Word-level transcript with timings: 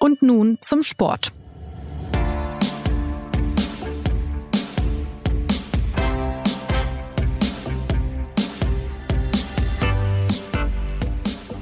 Und 0.00 0.22
nun 0.22 0.58
zum 0.62 0.82
Sport. 0.82 1.30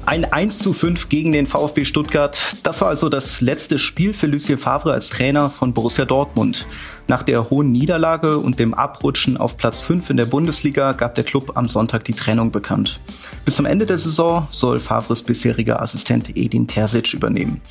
Ein 0.09 0.25
1 0.25 0.57
zu 0.57 0.73
5 0.73 1.09
gegen 1.09 1.31
den 1.33 1.45
VfB 1.45 1.85
Stuttgart. 1.85 2.55
Das 2.63 2.81
war 2.81 2.87
also 2.87 3.09
das 3.09 3.41
letzte 3.41 3.77
Spiel 3.77 4.15
für 4.15 4.25
Lucien 4.25 4.57
Favre 4.57 4.91
als 4.91 5.09
Trainer 5.09 5.51
von 5.51 5.71
Borussia 5.75 6.03
Dortmund. 6.03 6.65
Nach 7.07 7.21
der 7.21 7.51
hohen 7.51 7.71
Niederlage 7.71 8.39
und 8.39 8.57
dem 8.57 8.73
Abrutschen 8.73 9.37
auf 9.37 9.55
Platz 9.55 9.81
5 9.81 10.09
in 10.09 10.17
der 10.17 10.25
Bundesliga 10.25 10.93
gab 10.93 11.13
der 11.13 11.25
Club 11.25 11.51
am 11.53 11.67
Sonntag 11.67 12.05
die 12.05 12.13
Trennung 12.13 12.49
bekannt. 12.49 12.99
Bis 13.45 13.57
zum 13.57 13.67
Ende 13.67 13.85
der 13.85 13.99
Saison 13.99 14.47
soll 14.49 14.79
Favres 14.79 15.21
bisheriger 15.21 15.79
Assistent 15.79 16.35
Edin 16.35 16.65
Terzic 16.65 17.13
übernehmen. 17.13 17.61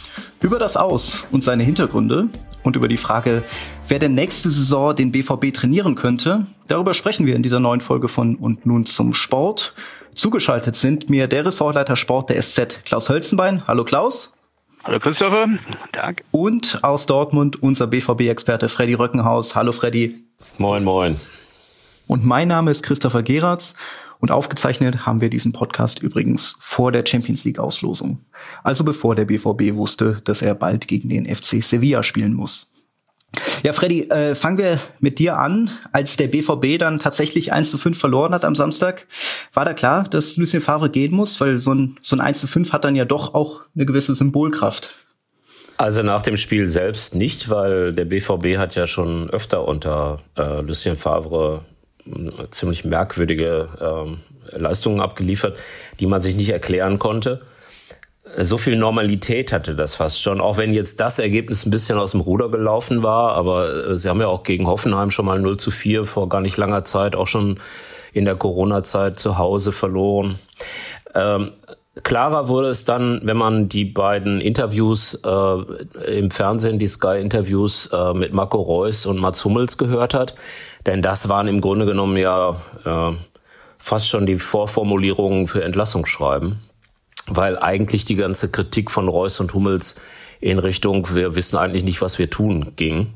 Über 0.41 0.61
das 0.61 0.77
Aus 0.77 1.25
und 1.33 1.43
seine 1.43 1.65
Hintergründe 1.65 2.29
und 2.63 2.77
über 2.77 2.87
die 2.87 2.99
Frage, 2.99 3.43
wer 3.89 3.99
denn 3.99 4.15
nächste 4.15 4.51
Saison 4.51 4.95
den 4.95 5.11
BVB 5.11 5.53
trainieren 5.53 5.97
könnte, 5.97 6.47
darüber 6.69 6.95
sprechen 6.95 7.27
wir 7.27 7.35
in 7.35 7.43
dieser 7.43 7.59
neuen 7.59 7.81
Folge 7.81 8.07
von 8.07 8.37
Und 8.37 8.65
nun 8.65 8.87
zum 8.87 9.13
Sport. 9.13 9.75
Zugeschaltet 10.19 10.75
sind 10.75 11.09
mir 11.09 11.29
der 11.29 11.47
Ressortleiter 11.47 11.95
Sport 11.95 12.31
der 12.31 12.43
SZ, 12.43 12.85
Klaus 12.85 13.09
Hölzenbein. 13.09 13.65
Hallo 13.69 13.85
Klaus. 13.85 14.33
Hallo 14.83 14.99
Christopher. 14.99 15.47
Tag. 15.93 16.25
Und 16.33 16.83
aus 16.83 17.07
Dortmund 17.07 17.63
unser 17.63 17.87
BVB-Experte 17.87 18.69
Freddy 18.69 18.95
Röckenhaus. 18.95 19.55
Hallo 19.55 19.71
Freddy. 19.71 20.25
Moin, 20.57 20.83
moin. 20.83 21.21
Und 22.09 22.27
mein 22.27 22.49
Name 22.49 22.73
ist 22.73 22.83
Christopher 22.83 23.23
Geratz 23.23 23.77
und 24.19 24.33
aufgezeichnet 24.33 25.07
haben 25.07 25.21
wir 25.21 25.31
diesen 25.31 25.53
Podcast 25.53 26.03
übrigens 26.03 26.57
vor 26.59 26.91
der 26.91 27.07
Champions 27.07 27.45
League 27.45 27.61
Auslosung. 27.61 28.19
Also 28.65 28.83
bevor 28.83 29.15
der 29.15 29.27
BVB 29.27 29.77
wusste, 29.77 30.17
dass 30.25 30.43
er 30.43 30.57
bald 30.57 30.89
gegen 30.89 31.11
den 31.11 31.33
FC 31.33 31.63
Sevilla 31.63 32.03
spielen 32.03 32.35
muss. 32.35 32.73
Ja, 33.63 33.73
Freddy, 33.73 34.03
äh, 34.09 34.35
fangen 34.35 34.59
wir 34.59 34.81
mit 35.01 35.19
dir 35.19 35.39
an. 35.39 35.71
Als 35.93 36.17
der 36.17 36.29
BVB 36.29 36.79
dann 36.79 36.99
tatsächlich 36.99 37.53
1 37.53 37.71
zu 37.71 37.79
5 37.79 37.99
verloren 37.99 38.33
hat 38.33 38.45
am 38.45 38.57
Samstag, 38.57 39.07
war 39.59 39.65
da 39.65 39.75
klar, 39.75 40.05
dass 40.05 40.37
Lucien 40.37 40.63
Favre 40.63 40.89
gehen 40.89 41.13
muss, 41.13 41.41
weil 41.41 41.59
so 41.59 41.75
ein, 41.75 41.97
so 42.01 42.15
ein 42.15 42.21
1 42.21 42.39
zu 42.39 42.47
5 42.47 42.73
hat 42.73 42.85
dann 42.85 42.95
ja 42.95 43.05
doch 43.05 43.35
auch 43.35 43.63
eine 43.75 43.87
gewisse 43.87 44.15
Symbolkraft. 44.15 44.95
Also 45.77 46.05
nach 46.05 46.23
dem 46.23 46.37
Spiel 46.37 46.69
selbst 46.69 47.17
nicht, 47.17 47.51
weil 47.51 47.93
der 47.93 48.05
BVB 48.05 48.57
hat 48.57 48.77
ja 48.77 48.87
schon 48.87 49.29
öfter 49.31 49.67
unter 49.67 50.21
äh, 50.37 50.61
Lucien 50.61 50.95
Favre 50.95 51.65
äh, 52.07 52.49
ziemlich 52.53 52.85
merkwürdige 52.85 54.17
äh, 54.53 54.57
Leistungen 54.57 55.01
abgeliefert, 55.01 55.59
die 55.99 56.07
man 56.07 56.21
sich 56.21 56.37
nicht 56.37 56.51
erklären 56.51 57.01
konnte. 57.01 57.41
So 58.37 58.59
viel 58.59 58.77
Normalität 58.77 59.53
hatte 59.53 59.75
das 59.75 59.97
fast 59.97 60.23
schon, 60.23 60.41
auch 60.41 60.57
wenn 60.57 60.73
jetzt 60.73 61.01
das 61.01 61.19
Ergebnis 61.19 61.67
ein 61.67 61.73
bisschen 61.73 61.99
aus 61.99 62.13
dem 62.13 62.21
Ruder 62.21 62.49
gelaufen 62.49 63.03
war, 63.03 63.33
aber 63.33 63.89
äh, 63.89 63.99
sie 63.99 64.09
haben 64.09 64.21
ja 64.21 64.29
auch 64.29 64.45
gegen 64.45 64.69
Hoffenheim 64.69 65.11
schon 65.11 65.27
mal 65.27 65.41
0 65.41 65.57
zu 65.57 65.73
4 65.73 66.05
vor 66.05 66.29
gar 66.29 66.43
nicht 66.43 66.57
langer 66.57 66.85
Zeit, 66.85 67.17
auch 67.17 67.27
schon 67.27 67.59
in 68.13 68.25
der 68.25 68.37
Corona-Zeit 68.37 69.19
zu 69.19 69.39
Hause 69.39 69.73
verloren. 69.73 70.39
Ähm, 71.15 71.53
klarer 72.03 72.49
wurde 72.49 72.69
es 72.69 72.85
dann, 72.85 73.21
wenn 73.25 73.37
man 73.37 73.69
die 73.69 73.85
beiden 73.85 74.41
Interviews 74.41 75.15
äh, 75.25 76.19
im 76.19 76.31
Fernsehen, 76.31 76.79
die 76.79 76.87
Sky-Interviews 76.87 77.91
äh, 77.93 78.15
mit 78.15 78.33
Marco 78.33 78.61
Reus 78.61 79.07
und 79.07 79.19
Mats 79.19 79.45
Hummels 79.45 79.79
gehört 79.79 80.15
hat, 80.15 80.35
denn 80.87 81.03
das 81.03 81.29
waren 81.29 81.49
im 81.49 81.61
Grunde 81.61 81.87
genommen 81.87 82.17
ja 82.17 82.57
äh, 82.85 83.13
fast 83.79 84.09
schon 84.09 84.27
die 84.27 84.37
Vorformulierungen 84.37 85.47
für 85.47 85.63
Entlassungsschreiben 85.65 86.61
weil 87.29 87.59
eigentlich 87.59 88.05
die 88.05 88.17
ganze 88.17 88.51
Kritik 88.51 88.91
von 88.91 89.09
Reus 89.09 89.41
und 89.41 89.55
Hummels 89.55 89.97
in 90.41 90.59
Richtung, 90.59 91.15
wir 91.15 91.35
wissen 91.35 91.57
eigentlich 91.57 91.85
nicht, 91.85 92.01
was 92.01 92.19
wir 92.19 92.31
tun, 92.31 92.73
ging. 92.77 93.15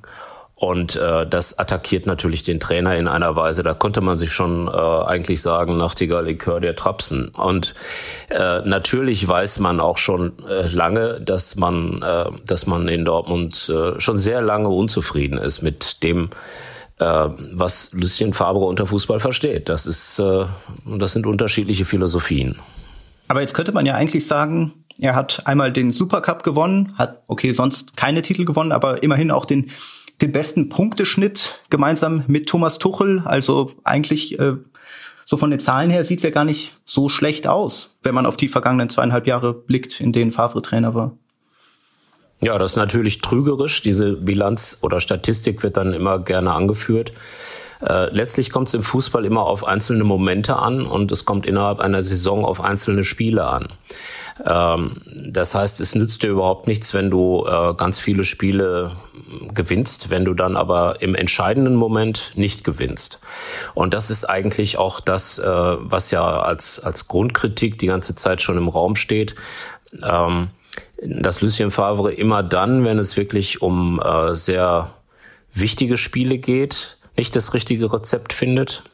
Und 0.62 0.94
äh, 0.94 1.26
das 1.26 1.58
attackiert 1.58 2.06
natürlich 2.06 2.44
den 2.44 2.60
Trainer 2.60 2.96
in 2.96 3.08
einer 3.08 3.34
Weise, 3.34 3.64
da 3.64 3.74
konnte 3.74 4.00
man 4.00 4.14
sich 4.14 4.32
schon 4.32 4.68
äh, 4.68 4.70
eigentlich 4.70 5.42
sagen, 5.42 5.76
Nachtigall, 5.76 6.26
Likör 6.26 6.60
der 6.60 6.76
Trapsen. 6.76 7.30
Und 7.30 7.74
äh, 8.28 8.60
natürlich 8.60 9.26
weiß 9.26 9.58
man 9.58 9.80
auch 9.80 9.98
schon 9.98 10.34
äh, 10.48 10.68
lange, 10.68 11.20
dass 11.20 11.56
man, 11.56 12.00
äh, 12.02 12.26
dass 12.46 12.68
man 12.68 12.86
in 12.86 13.04
Dortmund 13.04 13.68
äh, 13.74 13.98
schon 13.98 14.18
sehr 14.18 14.40
lange 14.40 14.68
unzufrieden 14.68 15.36
ist 15.36 15.62
mit 15.62 16.04
dem, 16.04 16.30
äh, 17.00 17.04
was 17.54 17.92
Lucien 17.92 18.32
Fabre 18.32 18.64
unter 18.64 18.86
Fußball 18.86 19.18
versteht. 19.18 19.68
Das 19.68 19.88
ist, 19.88 20.20
äh, 20.20 20.44
das 20.96 21.12
sind 21.12 21.26
unterschiedliche 21.26 21.84
Philosophien. 21.84 22.60
Aber 23.26 23.40
jetzt 23.40 23.54
könnte 23.54 23.72
man 23.72 23.84
ja 23.84 23.94
eigentlich 23.94 24.28
sagen, 24.28 24.74
er 25.00 25.16
hat 25.16 25.42
einmal 25.44 25.72
den 25.72 25.90
Supercup 25.90 26.44
gewonnen, 26.44 26.94
hat 26.96 27.24
okay 27.26 27.50
sonst 27.50 27.96
keine 27.96 28.22
Titel 28.22 28.44
gewonnen, 28.44 28.70
aber 28.70 29.02
immerhin 29.02 29.32
auch 29.32 29.44
den 29.44 29.72
den 30.22 30.32
besten 30.32 30.68
Punkteschnitt 30.68 31.60
gemeinsam 31.68 32.24
mit 32.28 32.48
Thomas 32.48 32.78
Tuchel. 32.78 33.22
Also 33.24 33.70
eigentlich 33.84 34.38
äh, 34.38 34.54
so 35.24 35.36
von 35.36 35.50
den 35.50 35.60
Zahlen 35.60 35.90
her 35.90 36.04
sieht's 36.04 36.22
ja 36.22 36.30
gar 36.30 36.44
nicht 36.44 36.74
so 36.84 37.08
schlecht 37.08 37.46
aus, 37.46 37.98
wenn 38.02 38.14
man 38.14 38.26
auf 38.26 38.36
die 38.36 38.48
vergangenen 38.48 38.88
zweieinhalb 38.88 39.26
Jahre 39.26 39.52
blickt, 39.52 40.00
in 40.00 40.12
denen 40.12 40.32
Favre 40.32 40.62
Trainer 40.62 40.94
war. 40.94 41.12
Ja, 42.40 42.58
das 42.58 42.72
ist 42.72 42.76
natürlich 42.76 43.20
trügerisch. 43.20 43.82
Diese 43.82 44.14
Bilanz 44.14 44.78
oder 44.82 45.00
Statistik 45.00 45.62
wird 45.62 45.76
dann 45.76 45.92
immer 45.92 46.18
gerne 46.18 46.52
angeführt. 46.52 47.12
Äh, 47.80 48.14
letztlich 48.14 48.50
kommt 48.50 48.68
es 48.68 48.74
im 48.74 48.82
Fußball 48.82 49.24
immer 49.24 49.42
auf 49.42 49.64
einzelne 49.64 50.04
Momente 50.04 50.56
an 50.56 50.86
und 50.86 51.10
es 51.12 51.24
kommt 51.24 51.46
innerhalb 51.46 51.80
einer 51.80 52.02
Saison 52.02 52.44
auf 52.44 52.60
einzelne 52.60 53.04
Spiele 53.04 53.44
an. 53.44 53.68
Ähm, 54.44 55.00
das 55.30 55.54
heißt, 55.54 55.80
es 55.80 55.94
nützt 55.94 56.22
dir 56.22 56.28
überhaupt 56.28 56.66
nichts, 56.66 56.94
wenn 56.94 57.10
du 57.10 57.46
äh, 57.46 57.74
ganz 57.74 57.98
viele 57.98 58.24
Spiele 58.24 58.92
gewinnst, 59.54 60.10
wenn 60.10 60.24
du 60.24 60.34
dann 60.34 60.56
aber 60.56 61.00
im 61.00 61.14
entscheidenden 61.14 61.76
Moment 61.76 62.32
nicht 62.34 62.64
gewinnst. 62.64 63.20
Und 63.74 63.94
das 63.94 64.10
ist 64.10 64.24
eigentlich 64.24 64.78
auch 64.78 65.00
das, 65.00 65.38
äh, 65.38 65.46
was 65.46 66.10
ja 66.10 66.40
als, 66.42 66.80
als 66.80 67.08
Grundkritik 67.08 67.78
die 67.78 67.86
ganze 67.86 68.16
Zeit 68.16 68.42
schon 68.42 68.56
im 68.56 68.68
Raum 68.68 68.96
steht. 68.96 69.34
Ähm, 70.02 70.50
dass 71.04 71.40
Lucien 71.40 71.70
Favre 71.70 72.12
immer 72.12 72.42
dann, 72.42 72.84
wenn 72.84 72.98
es 72.98 73.16
wirklich 73.16 73.60
um 73.60 74.00
äh, 74.00 74.34
sehr 74.34 74.94
wichtige 75.52 75.98
Spiele 75.98 76.38
geht, 76.38 76.98
nicht 77.16 77.34
das 77.36 77.54
richtige 77.54 77.92
Rezept 77.92 78.32
findet 78.32 78.84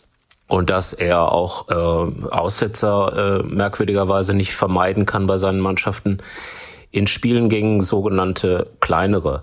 und 0.48 0.70
dass 0.70 0.94
er 0.94 1.31
auch 1.31 1.69
äh, 1.69 1.75
Aussetzer 1.75 3.41
äh, 3.41 3.42
merkwürdigerweise 3.47 4.34
nicht 4.34 4.54
vermeiden 4.54 5.06
kann 5.06 5.26
bei 5.26 5.36
seinen 5.36 5.60
Mannschaften 5.60 6.19
in 6.91 7.06
Spielen 7.06 7.48
gegen 7.50 7.81
sogenannte 7.82 8.72
kleinere, 8.81 9.42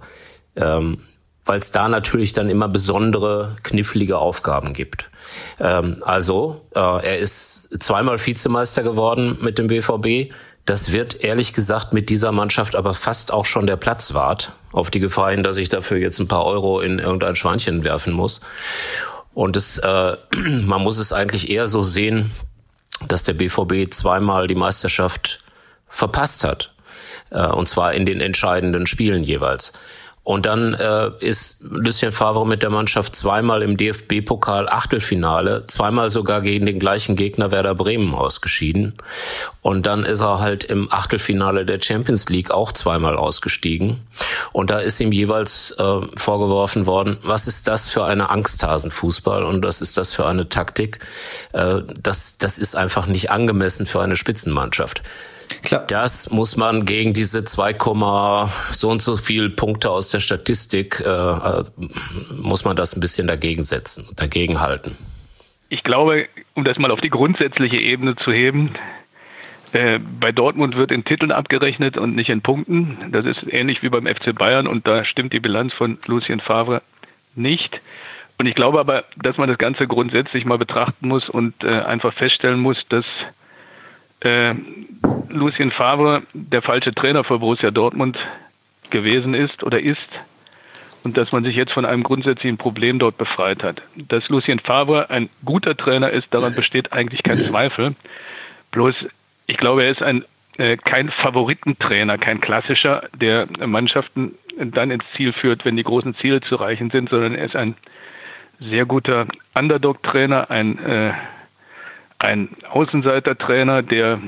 ähm, 0.55 0.97
weil 1.45 1.59
es 1.59 1.71
da 1.71 1.87
natürlich 1.87 2.33
dann 2.33 2.49
immer 2.49 2.67
besondere 2.67 3.55
knifflige 3.61 4.17
Aufgaben 4.17 4.73
gibt. 4.73 5.11
Ähm, 5.59 6.01
also 6.01 6.61
äh, 6.75 6.79
er 6.79 7.19
ist 7.19 7.81
zweimal 7.81 8.17
Vizemeister 8.25 8.81
geworden 8.81 9.37
mit 9.41 9.59
dem 9.59 9.67
BVB. 9.67 10.33
Das 10.65 10.91
wird 10.91 11.23
ehrlich 11.23 11.53
gesagt 11.53 11.93
mit 11.93 12.09
dieser 12.09 12.31
Mannschaft 12.31 12.75
aber 12.75 12.95
fast 12.95 13.31
auch 13.31 13.45
schon 13.45 13.67
der 13.67 13.77
Platzwart, 13.77 14.53
auf 14.71 14.89
die 14.89 14.99
Gefahr 14.99 15.29
hin, 15.29 15.43
dass 15.43 15.57
ich 15.57 15.69
dafür 15.69 15.99
jetzt 15.99 16.19
ein 16.19 16.27
paar 16.27 16.45
Euro 16.45 16.81
in 16.81 16.97
irgendein 16.97 17.35
Schweinchen 17.35 17.83
werfen 17.83 18.13
muss. 18.13 18.41
Und 19.35 19.55
es, 19.57 19.77
äh, 19.77 20.17
man 20.35 20.81
muss 20.81 20.97
es 20.97 21.13
eigentlich 21.13 21.51
eher 21.51 21.67
so 21.67 21.83
sehen, 21.83 22.31
dass 23.07 23.23
der 23.23 23.33
BVB 23.33 23.91
zweimal 23.91 24.47
die 24.47 24.55
Meisterschaft 24.55 25.43
verpasst 25.87 26.43
hat. 26.43 26.73
Äh, 27.29 27.45
und 27.45 27.69
zwar 27.69 27.93
in 27.93 28.07
den 28.07 28.21
entscheidenden 28.21 28.87
Spielen 28.87 29.23
jeweils. 29.23 29.73
Und 30.25 30.47
dann 30.47 30.73
äh, 30.73 31.11
ist 31.19 31.63
Lucien 31.69 32.11
Favre 32.11 32.47
mit 32.47 32.63
der 32.63 32.71
Mannschaft 32.71 33.15
zweimal 33.15 33.61
im 33.61 33.77
DFB-Pokal 33.77 34.67
Achtelfinale, 34.67 35.67
zweimal 35.67 36.09
sogar 36.09 36.41
gegen 36.41 36.65
den 36.65 36.79
gleichen 36.79 37.15
Gegner 37.15 37.51
Werder 37.51 37.75
Bremen 37.75 38.15
ausgeschieden. 38.15 38.95
Und 39.61 39.85
dann 39.85 40.03
ist 40.03 40.21
er 40.21 40.39
halt 40.39 40.63
im 40.63 40.91
Achtelfinale 40.91 41.63
der 41.63 41.79
Champions 41.79 42.27
League 42.29 42.49
auch 42.49 42.71
zweimal 42.71 43.17
ausgestiegen. 43.17 44.01
Und 44.51 44.71
da 44.71 44.79
ist 44.79 44.99
ihm 44.99 45.11
jeweils 45.11 45.75
äh, 45.77 46.01
vorgeworfen 46.15 46.87
worden, 46.87 47.19
was 47.21 47.45
ist 47.45 47.67
das 47.67 47.91
für 47.91 48.03
eine 48.03 48.31
Angsthasenfußball 48.31 49.43
und 49.43 49.63
was 49.63 49.79
ist 49.79 49.95
das 49.95 50.11
für 50.11 50.25
eine 50.25 50.49
Taktik? 50.49 51.05
Äh, 51.53 51.81
das, 52.01 52.39
das 52.39 52.57
ist 52.57 52.75
einfach 52.75 53.05
nicht 53.05 53.29
angemessen 53.29 53.85
für 53.85 54.01
eine 54.01 54.15
Spitzenmannschaft. 54.15 55.03
Klar. 55.63 55.85
Das 55.87 56.31
muss 56.31 56.57
man 56.57 56.85
gegen 56.85 57.13
diese 57.13 57.43
2, 57.43 57.75
so 58.71 58.89
und 58.89 59.01
so 59.01 59.15
viel 59.15 59.49
Punkte 59.49 59.89
aus 59.89 60.09
der 60.09 60.19
Statistik, 60.19 61.01
äh, 61.05 61.09
äh, 61.09 61.63
muss 62.31 62.65
man 62.65 62.75
das 62.75 62.95
ein 62.95 62.99
bisschen 62.99 63.27
dagegen 63.27 63.63
setzen, 63.63 64.07
dagegen 64.15 64.61
halten. 64.61 64.95
Ich 65.69 65.83
glaube, 65.83 66.27
um 66.53 66.63
das 66.63 66.77
mal 66.77 66.91
auf 66.91 67.01
die 67.01 67.09
grundsätzliche 67.09 67.77
Ebene 67.77 68.15
zu 68.15 68.31
heben, 68.31 68.75
äh, 69.73 69.99
bei 70.19 70.31
Dortmund 70.31 70.77
wird 70.77 70.91
in 70.91 71.03
Titeln 71.03 71.31
abgerechnet 71.31 71.97
und 71.97 72.15
nicht 72.15 72.29
in 72.29 72.41
Punkten. 72.41 72.97
Das 73.11 73.25
ist 73.25 73.43
ähnlich 73.51 73.83
wie 73.83 73.89
beim 73.89 74.05
FC 74.05 74.33
Bayern 74.33 74.67
und 74.67 74.87
da 74.87 75.03
stimmt 75.03 75.33
die 75.33 75.39
Bilanz 75.39 75.73
von 75.73 75.97
Lucien 76.07 76.39
Favre 76.39 76.81
nicht. 77.35 77.81
Und 78.37 78.45
ich 78.45 78.55
glaube 78.55 78.79
aber, 78.79 79.05
dass 79.17 79.37
man 79.37 79.49
das 79.49 79.57
Ganze 79.57 79.87
grundsätzlich 79.87 80.45
mal 80.45 80.57
betrachten 80.57 81.07
muss 81.07 81.29
und 81.29 81.63
äh, 81.63 81.81
einfach 81.81 82.13
feststellen 82.13 82.59
muss, 82.59 82.87
dass 82.87 83.05
äh, 84.25 84.55
Lucien 85.29 85.71
Favre 85.71 86.23
der 86.33 86.61
falsche 86.61 86.93
Trainer 86.93 87.23
für 87.23 87.39
Borussia 87.39 87.71
Dortmund 87.71 88.17
gewesen 88.89 89.33
ist 89.33 89.63
oder 89.63 89.79
ist 89.79 90.09
und 91.03 91.17
dass 91.17 91.31
man 91.31 91.43
sich 91.43 91.55
jetzt 91.55 91.71
von 91.71 91.85
einem 91.85 92.03
grundsätzlichen 92.03 92.57
Problem 92.57 92.99
dort 92.99 93.17
befreit 93.17 93.63
hat. 93.63 93.81
Dass 93.95 94.27
Lucien 94.29 94.59
Favre 94.59 95.09
ein 95.09 95.29
guter 95.45 95.77
Trainer 95.77 96.09
ist, 96.09 96.27
daran 96.31 96.55
besteht 96.55 96.91
eigentlich 96.91 97.23
kein 97.23 97.45
Zweifel. 97.45 97.95
Bloß, 98.71 99.05
ich 99.45 99.57
glaube, 99.57 99.83
er 99.83 99.91
ist 99.91 100.01
ein, 100.01 100.25
äh, 100.57 100.77
kein 100.77 101.09
Favoritentrainer, 101.09 102.17
kein 102.17 102.41
klassischer, 102.41 103.03
der 103.13 103.47
Mannschaften 103.65 104.35
dann 104.57 104.89
ins 104.89 105.03
Ziel 105.15 105.31
führt, 105.31 105.65
wenn 105.65 105.77
die 105.77 105.83
großen 105.83 106.15
Ziele 106.15 106.41
zu 106.41 106.55
erreichen 106.55 106.89
sind, 106.89 107.09
sondern 107.09 107.35
er 107.35 107.45
ist 107.45 107.55
ein 107.55 107.75
sehr 108.59 108.85
guter 108.85 109.27
Underdog-Trainer, 109.53 110.49
ein, 110.49 110.79
äh, 110.79 111.13
ein 112.19 112.49
Außenseiter-Trainer, 112.69 113.83
der 113.83 114.19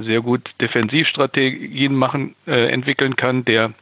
sehr 0.00 0.20
gut 0.20 0.50
Defensivstrategien 0.60 1.94
machen, 1.94 2.34
äh, 2.46 2.68
entwickeln 2.68 3.16
kann, 3.16 3.44
der 3.44 3.72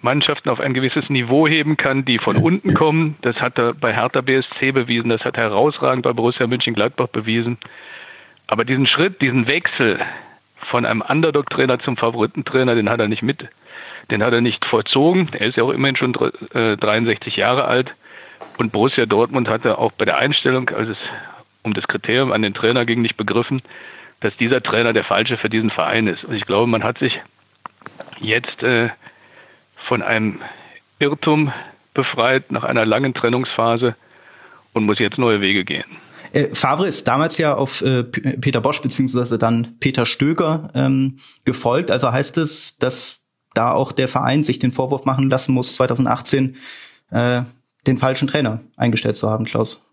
Mannschaften 0.00 0.50
auf 0.50 0.60
ein 0.60 0.74
gewisses 0.74 1.10
Niveau 1.10 1.48
heben 1.48 1.76
kann, 1.76 2.04
die 2.04 2.18
von 2.18 2.36
unten 2.36 2.74
kommen. 2.74 3.16
Das 3.22 3.40
hat 3.40 3.58
er 3.58 3.74
bei 3.74 3.92
Hertha 3.92 4.20
BSC 4.20 4.72
bewiesen, 4.72 5.08
das 5.08 5.24
hat 5.24 5.36
er 5.36 5.44
herausragend 5.44 6.02
bei 6.02 6.12
Borussia 6.12 6.46
Mönchengladbach 6.46 7.08
bewiesen. 7.08 7.58
Aber 8.46 8.64
diesen 8.64 8.86
Schritt, 8.86 9.20
diesen 9.20 9.48
Wechsel 9.48 9.98
von 10.56 10.86
einem 10.86 11.02
Underdog-Trainer 11.02 11.78
zum 11.80 11.96
Favoritentrainer, 11.96 12.74
den 12.74 12.88
hat 12.88 13.00
er 13.00 13.08
nicht 13.08 13.22
mit, 13.22 13.48
den 14.10 14.22
hat 14.22 14.32
er 14.32 14.40
nicht 14.40 14.64
vollzogen. 14.64 15.28
Er 15.32 15.48
ist 15.48 15.56
ja 15.56 15.64
auch 15.64 15.72
immerhin 15.72 15.96
schon 15.96 16.12
63 16.12 17.36
äh, 17.36 17.40
Jahre 17.40 17.64
alt. 17.64 17.94
Und 18.56 18.72
Borussia 18.72 19.06
Dortmund 19.06 19.48
hatte 19.48 19.78
auch 19.78 19.92
bei 19.92 20.04
der 20.04 20.18
Einstellung, 20.18 20.70
als 20.70 20.88
es 20.88 20.98
um 21.62 21.74
das 21.74 21.88
Kriterium 21.88 22.32
an 22.32 22.42
den 22.42 22.54
Trainer 22.54 22.84
ging, 22.84 23.02
nicht 23.02 23.16
begriffen, 23.16 23.62
dass 24.20 24.36
dieser 24.36 24.62
Trainer 24.62 24.92
der 24.92 25.04
falsche 25.04 25.36
für 25.36 25.48
diesen 25.48 25.70
Verein 25.70 26.06
ist. 26.06 26.24
Und 26.24 26.34
ich 26.34 26.46
glaube, 26.46 26.66
man 26.66 26.84
hat 26.84 26.98
sich 26.98 27.20
jetzt 28.20 28.62
äh, 28.62 28.90
von 29.76 30.02
einem 30.02 30.40
Irrtum 30.98 31.52
befreit 31.94 32.50
nach 32.52 32.64
einer 32.64 32.84
langen 32.84 33.14
Trennungsphase 33.14 33.96
und 34.72 34.84
muss 34.84 34.98
jetzt 34.98 35.18
neue 35.18 35.40
Wege 35.40 35.64
gehen. 35.64 35.84
Äh, 36.32 36.54
Favre 36.54 36.86
ist 36.86 37.08
damals 37.08 37.38
ja 37.38 37.54
auf 37.54 37.82
äh, 37.82 38.04
Peter 38.04 38.60
Bosch 38.60 38.82
beziehungsweise 38.82 39.38
dann 39.38 39.76
Peter 39.80 40.04
Stöger 40.04 40.70
ähm, 40.74 41.18
gefolgt. 41.44 41.90
Also 41.90 42.12
heißt 42.12 42.38
es, 42.38 42.76
dass 42.78 43.20
da 43.54 43.72
auch 43.72 43.92
der 43.92 44.08
Verein 44.08 44.44
sich 44.44 44.58
den 44.58 44.72
Vorwurf 44.72 45.04
machen 45.04 45.30
lassen 45.30 45.52
muss, 45.52 45.74
2018 45.76 46.56
äh, 47.10 47.42
den 47.86 47.98
falschen 47.98 48.28
Trainer 48.28 48.60
eingestellt 48.76 49.16
zu 49.16 49.30
haben, 49.30 49.44
Klaus? 49.44 49.87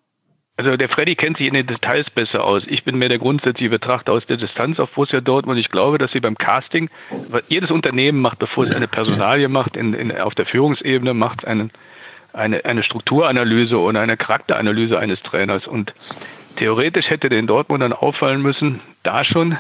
Also 0.57 0.77
der 0.77 0.87
Freddy 0.87 1.15
kennt 1.15 1.37
sich 1.37 1.47
in 1.47 1.53
den 1.53 1.67
Details 1.67 2.09
besser 2.09 2.45
aus. 2.45 2.63
Ich 2.67 2.85
bin 2.85 2.97
mehr 2.97 3.09
der 3.09 3.19
grundsätzliche 3.19 3.69
Betrachter 3.69 4.13
aus 4.13 4.25
der 4.25 4.37
Distanz 4.37 4.79
auf 4.79 4.91
Borussia 4.91 5.19
Dortmund. 5.19 5.59
Ich 5.59 5.69
glaube, 5.69 5.97
dass 5.97 6.13
sie 6.13 6.21
beim 6.21 6.37
Casting, 6.37 6.89
was 7.27 7.43
jedes 7.49 7.71
Unternehmen 7.71 8.21
macht, 8.21 8.39
bevor 8.39 8.63
es 8.63 8.73
eine 8.73 8.87
Personalie 8.87 9.49
macht, 9.49 9.75
in, 9.75 9.93
in, 9.93 10.17
auf 10.17 10.33
der 10.33 10.45
Führungsebene 10.45 11.13
macht 11.13 11.45
einen, 11.45 11.71
eine, 12.31 12.63
eine 12.63 12.83
Strukturanalyse 12.83 13.77
oder 13.77 13.99
eine 13.99 14.15
Charakteranalyse 14.15 14.97
eines 14.97 15.21
Trainers. 15.23 15.67
Und 15.67 15.93
theoretisch 16.55 17.09
hätte 17.09 17.27
den 17.27 17.47
Dortmundern 17.47 17.91
auffallen 17.91 18.41
müssen, 18.41 18.79
da 19.03 19.25
schon 19.25 19.57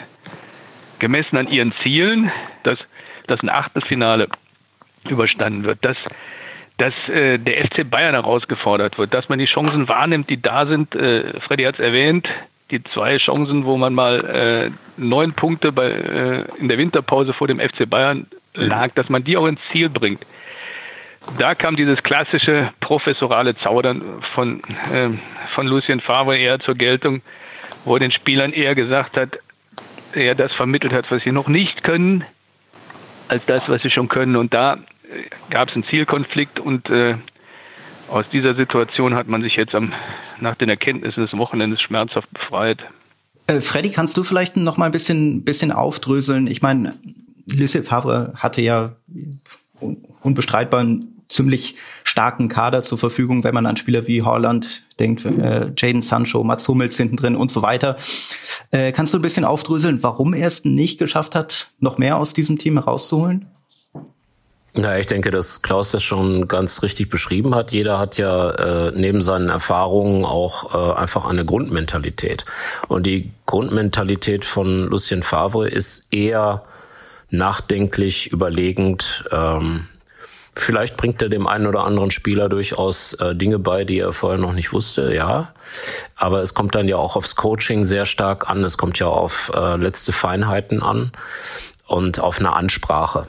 gemessen 0.99 1.35
an 1.35 1.49
ihren 1.49 1.73
Zielen, 1.83 2.31
dass, 2.63 2.79
dass 3.27 3.41
ein 3.41 3.49
Achtelfinale 3.49 4.29
überstanden 5.09 5.65
wird. 5.65 5.79
Das 5.81 5.97
dass 6.77 6.93
äh, 7.09 7.37
der 7.37 7.65
FC 7.65 7.89
Bayern 7.89 8.15
herausgefordert 8.15 8.97
wird, 8.97 9.13
dass 9.13 9.29
man 9.29 9.39
die 9.39 9.45
Chancen 9.45 9.87
wahrnimmt, 9.87 10.29
die 10.29 10.41
da 10.41 10.65
sind. 10.65 10.93
Äh, 10.95 11.39
Freddy 11.39 11.63
hat 11.63 11.75
es 11.75 11.85
erwähnt, 11.85 12.29
die 12.71 12.83
zwei 12.83 13.17
Chancen, 13.17 13.65
wo 13.65 13.77
man 13.77 13.93
mal 13.93 14.25
äh, 14.25 14.71
neun 14.97 15.33
Punkte 15.33 15.71
bei, 15.71 15.89
äh, 15.89 16.43
in 16.59 16.67
der 16.67 16.77
Winterpause 16.77 17.33
vor 17.33 17.47
dem 17.47 17.59
FC 17.59 17.89
Bayern 17.89 18.27
lag, 18.55 18.91
dass 18.95 19.09
man 19.09 19.23
die 19.23 19.37
auch 19.37 19.45
ins 19.45 19.59
Ziel 19.71 19.89
bringt. 19.89 20.25
Da 21.37 21.55
kam 21.55 21.75
dieses 21.75 22.03
klassische 22.03 22.71
professorale 22.79 23.55
Zaudern 23.55 24.01
von, 24.33 24.61
äh, 24.93 25.09
von 25.49 25.67
Lucien 25.67 25.99
Favre 25.99 26.37
eher 26.37 26.59
zur 26.59 26.75
Geltung, 26.75 27.21
wo 27.83 27.95
er 27.95 27.99
den 27.99 28.11
Spielern 28.11 28.51
eher 28.51 28.75
gesagt 28.75 29.17
hat, 29.17 29.39
er 30.13 30.35
das 30.35 30.53
vermittelt 30.53 30.93
hat, 30.93 31.09
was 31.11 31.23
sie 31.23 31.31
noch 31.31 31.47
nicht 31.47 31.83
können, 31.83 32.23
als 33.27 33.45
das, 33.45 33.67
was 33.69 33.81
sie 33.81 33.91
schon 33.91 34.07
können. 34.07 34.35
Und 34.35 34.53
da 34.53 34.77
gab 35.49 35.69
es 35.69 35.75
einen 35.75 35.83
Zielkonflikt 35.83 36.59
und 36.59 36.89
äh, 36.89 37.15
aus 38.09 38.25
dieser 38.31 38.55
Situation 38.55 39.15
hat 39.15 39.27
man 39.27 39.41
sich 39.41 39.55
jetzt 39.55 39.75
am, 39.75 39.93
nach 40.39 40.55
den 40.55 40.69
Erkenntnissen 40.69 41.23
des 41.23 41.33
Wochenendes 41.33 41.81
schmerzhaft 41.81 42.31
befreit. 42.31 42.85
Äh, 43.47 43.61
Freddy, 43.61 43.89
kannst 43.89 44.17
du 44.17 44.23
vielleicht 44.23 44.57
noch 44.57 44.77
mal 44.77 44.85
ein 44.85 44.91
bisschen, 44.91 45.43
bisschen 45.43 45.71
aufdröseln? 45.71 46.47
Ich 46.47 46.61
meine, 46.61 46.95
Lucien 47.51 47.83
Favre 47.83 48.33
hatte 48.35 48.61
ja 48.61 48.95
unbestreitbar 50.21 50.81
einen 50.81 51.15
ziemlich 51.27 51.75
starken 52.03 52.49
Kader 52.49 52.81
zur 52.81 52.97
Verfügung, 52.97 53.43
wenn 53.43 53.53
man 53.53 53.65
an 53.65 53.77
Spieler 53.77 54.07
wie 54.07 54.21
Holland 54.21 54.83
denkt, 54.99 55.25
äh, 55.25 55.71
Jaden 55.75 56.01
Sancho, 56.01 56.43
Mats 56.43 56.67
Hummels 56.67 56.97
hinten 56.97 57.17
drin 57.17 57.35
und 57.35 57.51
so 57.51 57.61
weiter. 57.61 57.97
Äh, 58.71 58.91
kannst 58.91 59.13
du 59.13 59.19
ein 59.19 59.23
bisschen 59.23 59.45
aufdröseln, 59.45 60.03
warum 60.03 60.33
er 60.33 60.47
es 60.47 60.65
nicht 60.65 60.99
geschafft 60.99 61.35
hat, 61.35 61.71
noch 61.79 61.97
mehr 61.97 62.17
aus 62.17 62.33
diesem 62.33 62.57
Team 62.57 62.75
herauszuholen? 62.75 63.47
Ja, 64.77 64.97
ich 64.97 65.07
denke, 65.07 65.31
dass 65.31 65.61
Klaus 65.61 65.91
das 65.91 66.03
schon 66.03 66.49
ganz 66.49 66.83
richtig 66.83 67.09
beschrieben 67.09 67.55
hat. 67.55 67.71
Jeder 67.71 67.97
hat 67.97 68.17
ja 68.17 68.49
äh, 68.49 68.91
neben 68.93 69.21
seinen 69.21 69.47
Erfahrungen 69.47 70.25
auch 70.25 70.75
äh, 70.75 70.99
einfach 70.99 71.25
eine 71.25 71.45
Grundmentalität. 71.45 72.43
Und 72.89 73.05
die 73.05 73.31
Grundmentalität 73.45 74.43
von 74.43 74.87
Lucien 74.87 75.23
Favre 75.23 75.69
ist 75.69 76.13
eher 76.13 76.63
nachdenklich, 77.29 78.33
überlegend. 78.33 79.23
Ähm, 79.31 79.87
vielleicht 80.55 80.97
bringt 80.97 81.21
er 81.21 81.29
dem 81.29 81.47
einen 81.47 81.67
oder 81.67 81.85
anderen 81.85 82.11
Spieler 82.11 82.49
durchaus 82.49 83.13
äh, 83.13 83.33
Dinge 83.33 83.59
bei, 83.59 83.85
die 83.85 83.99
er 83.99 84.11
vorher 84.11 84.39
noch 84.39 84.53
nicht 84.53 84.73
wusste, 84.73 85.15
ja. 85.15 85.53
Aber 86.17 86.41
es 86.41 86.53
kommt 86.53 86.75
dann 86.75 86.89
ja 86.89 86.97
auch 86.97 87.15
aufs 87.15 87.37
Coaching 87.37 87.85
sehr 87.85 88.05
stark 88.05 88.49
an. 88.49 88.61
Es 88.65 88.77
kommt 88.77 88.99
ja 88.99 89.07
auf 89.07 89.53
äh, 89.55 89.77
letzte 89.77 90.11
Feinheiten 90.11 90.83
an 90.83 91.13
und 91.87 92.19
auf 92.19 92.39
eine 92.39 92.51
Ansprache. 92.51 93.27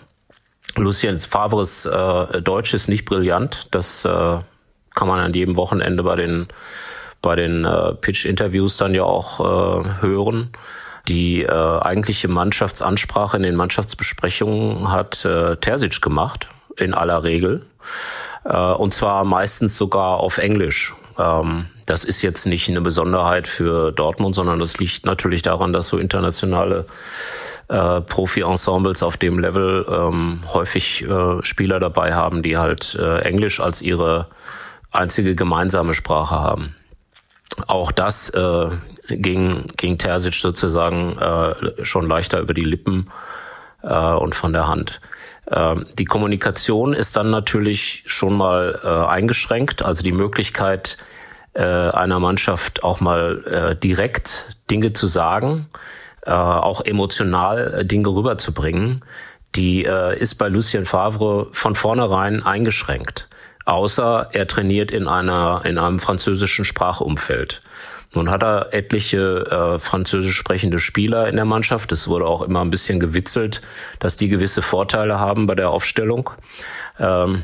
Lucien 0.76 1.18
Favres 1.18 1.86
äh, 1.86 2.42
Deutsch 2.42 2.74
ist 2.74 2.88
nicht 2.88 3.04
brillant. 3.04 3.68
Das 3.74 4.04
äh, 4.04 4.08
kann 4.08 5.08
man 5.08 5.20
an 5.20 5.32
jedem 5.32 5.56
Wochenende 5.56 6.02
bei 6.02 6.16
den 6.16 6.48
bei 7.22 7.34
den 7.34 7.64
äh, 7.64 7.94
Pitch-Interviews 7.94 8.76
dann 8.76 8.94
ja 8.94 9.02
auch 9.02 9.40
äh, 9.40 10.00
hören. 10.00 10.50
Die 11.08 11.42
äh, 11.42 11.50
eigentliche 11.50 12.28
Mannschaftsansprache 12.28 13.36
in 13.36 13.42
den 13.42 13.56
Mannschaftsbesprechungen 13.56 14.90
hat 14.90 15.24
äh, 15.24 15.56
Terzic 15.56 16.02
gemacht, 16.02 16.48
in 16.76 16.94
aller 16.94 17.24
Regel. 17.24 17.64
Äh, 18.44 18.56
und 18.56 18.92
zwar 18.94 19.24
meistens 19.24 19.76
sogar 19.76 20.18
auf 20.18 20.38
Englisch. 20.38 20.94
Ähm, 21.18 21.66
das 21.86 22.04
ist 22.04 22.22
jetzt 22.22 22.46
nicht 22.46 22.68
eine 22.68 22.80
Besonderheit 22.80 23.46
für 23.48 23.92
Dortmund, 23.92 24.34
sondern 24.34 24.58
das 24.58 24.78
liegt 24.78 25.06
natürlich 25.06 25.42
daran, 25.42 25.72
dass 25.72 25.88
so 25.88 25.98
internationale 25.98 26.86
äh, 27.68 28.00
Profi-Ensembles 28.00 29.02
auf 29.02 29.16
dem 29.16 29.38
Level 29.38 29.86
ähm, 29.88 30.40
häufig 30.52 31.04
äh, 31.04 31.42
Spieler 31.42 31.80
dabei 31.80 32.14
haben, 32.14 32.42
die 32.42 32.56
halt 32.56 32.94
äh, 32.94 33.20
Englisch 33.20 33.60
als 33.60 33.82
ihre 33.82 34.28
einzige 34.92 35.34
gemeinsame 35.34 35.94
Sprache 35.94 36.36
haben. 36.36 36.76
Auch 37.66 37.90
das 37.90 38.30
äh, 38.30 38.68
ging, 39.08 39.66
ging 39.76 39.98
Terzic 39.98 40.34
sozusagen 40.34 41.18
äh, 41.18 41.84
schon 41.84 42.06
leichter 42.06 42.40
über 42.40 42.54
die 42.54 42.64
Lippen 42.64 43.10
äh, 43.82 43.94
und 43.94 44.34
von 44.34 44.52
der 44.52 44.68
Hand. 44.68 45.00
Äh, 45.46 45.76
die 45.98 46.04
Kommunikation 46.04 46.92
ist 46.92 47.16
dann 47.16 47.30
natürlich 47.30 48.04
schon 48.06 48.36
mal 48.36 48.80
äh, 48.84 48.88
eingeschränkt, 49.10 49.82
also 49.82 50.02
die 50.02 50.12
Möglichkeit 50.12 50.98
äh, 51.54 51.62
einer 51.62 52.20
Mannschaft 52.20 52.84
auch 52.84 53.00
mal 53.00 53.44
äh, 53.44 53.76
direkt 53.76 54.58
Dinge 54.70 54.92
zu 54.92 55.06
sagen 55.06 55.68
äh, 56.26 56.30
auch 56.30 56.84
emotional 56.84 57.74
äh, 57.74 57.84
Dinge 57.84 58.08
rüberzubringen, 58.08 59.04
die 59.54 59.84
äh, 59.84 60.18
ist 60.18 60.36
bei 60.36 60.48
Lucien 60.48 60.84
Favre 60.84 61.48
von 61.52 61.74
vornherein 61.74 62.42
eingeschränkt. 62.42 63.28
Außer 63.64 64.28
er 64.32 64.46
trainiert 64.46 64.92
in 64.92 65.08
einer 65.08 65.62
in 65.64 65.78
einem 65.78 65.98
französischen 65.98 66.64
Sprachumfeld. 66.64 67.62
Nun 68.12 68.30
hat 68.30 68.42
er 68.42 68.72
etliche 68.72 69.46
äh, 69.46 69.78
französisch 69.78 70.36
sprechende 70.36 70.78
Spieler 70.78 71.28
in 71.28 71.36
der 71.36 71.44
Mannschaft. 71.44 71.92
Es 71.92 72.08
wurde 72.08 72.26
auch 72.26 72.42
immer 72.42 72.62
ein 72.62 72.70
bisschen 72.70 73.00
gewitzelt, 73.00 73.60
dass 73.98 74.16
die 74.16 74.28
gewisse 74.28 74.62
Vorteile 74.62 75.18
haben 75.18 75.46
bei 75.46 75.54
der 75.54 75.70
Aufstellung. 75.70 76.30
Ähm, 76.98 77.42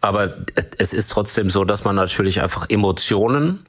aber 0.00 0.34
es 0.78 0.92
ist 0.92 1.08
trotzdem 1.08 1.50
so, 1.50 1.64
dass 1.64 1.84
man 1.84 1.96
natürlich 1.96 2.40
einfach 2.40 2.70
Emotionen 2.70 3.66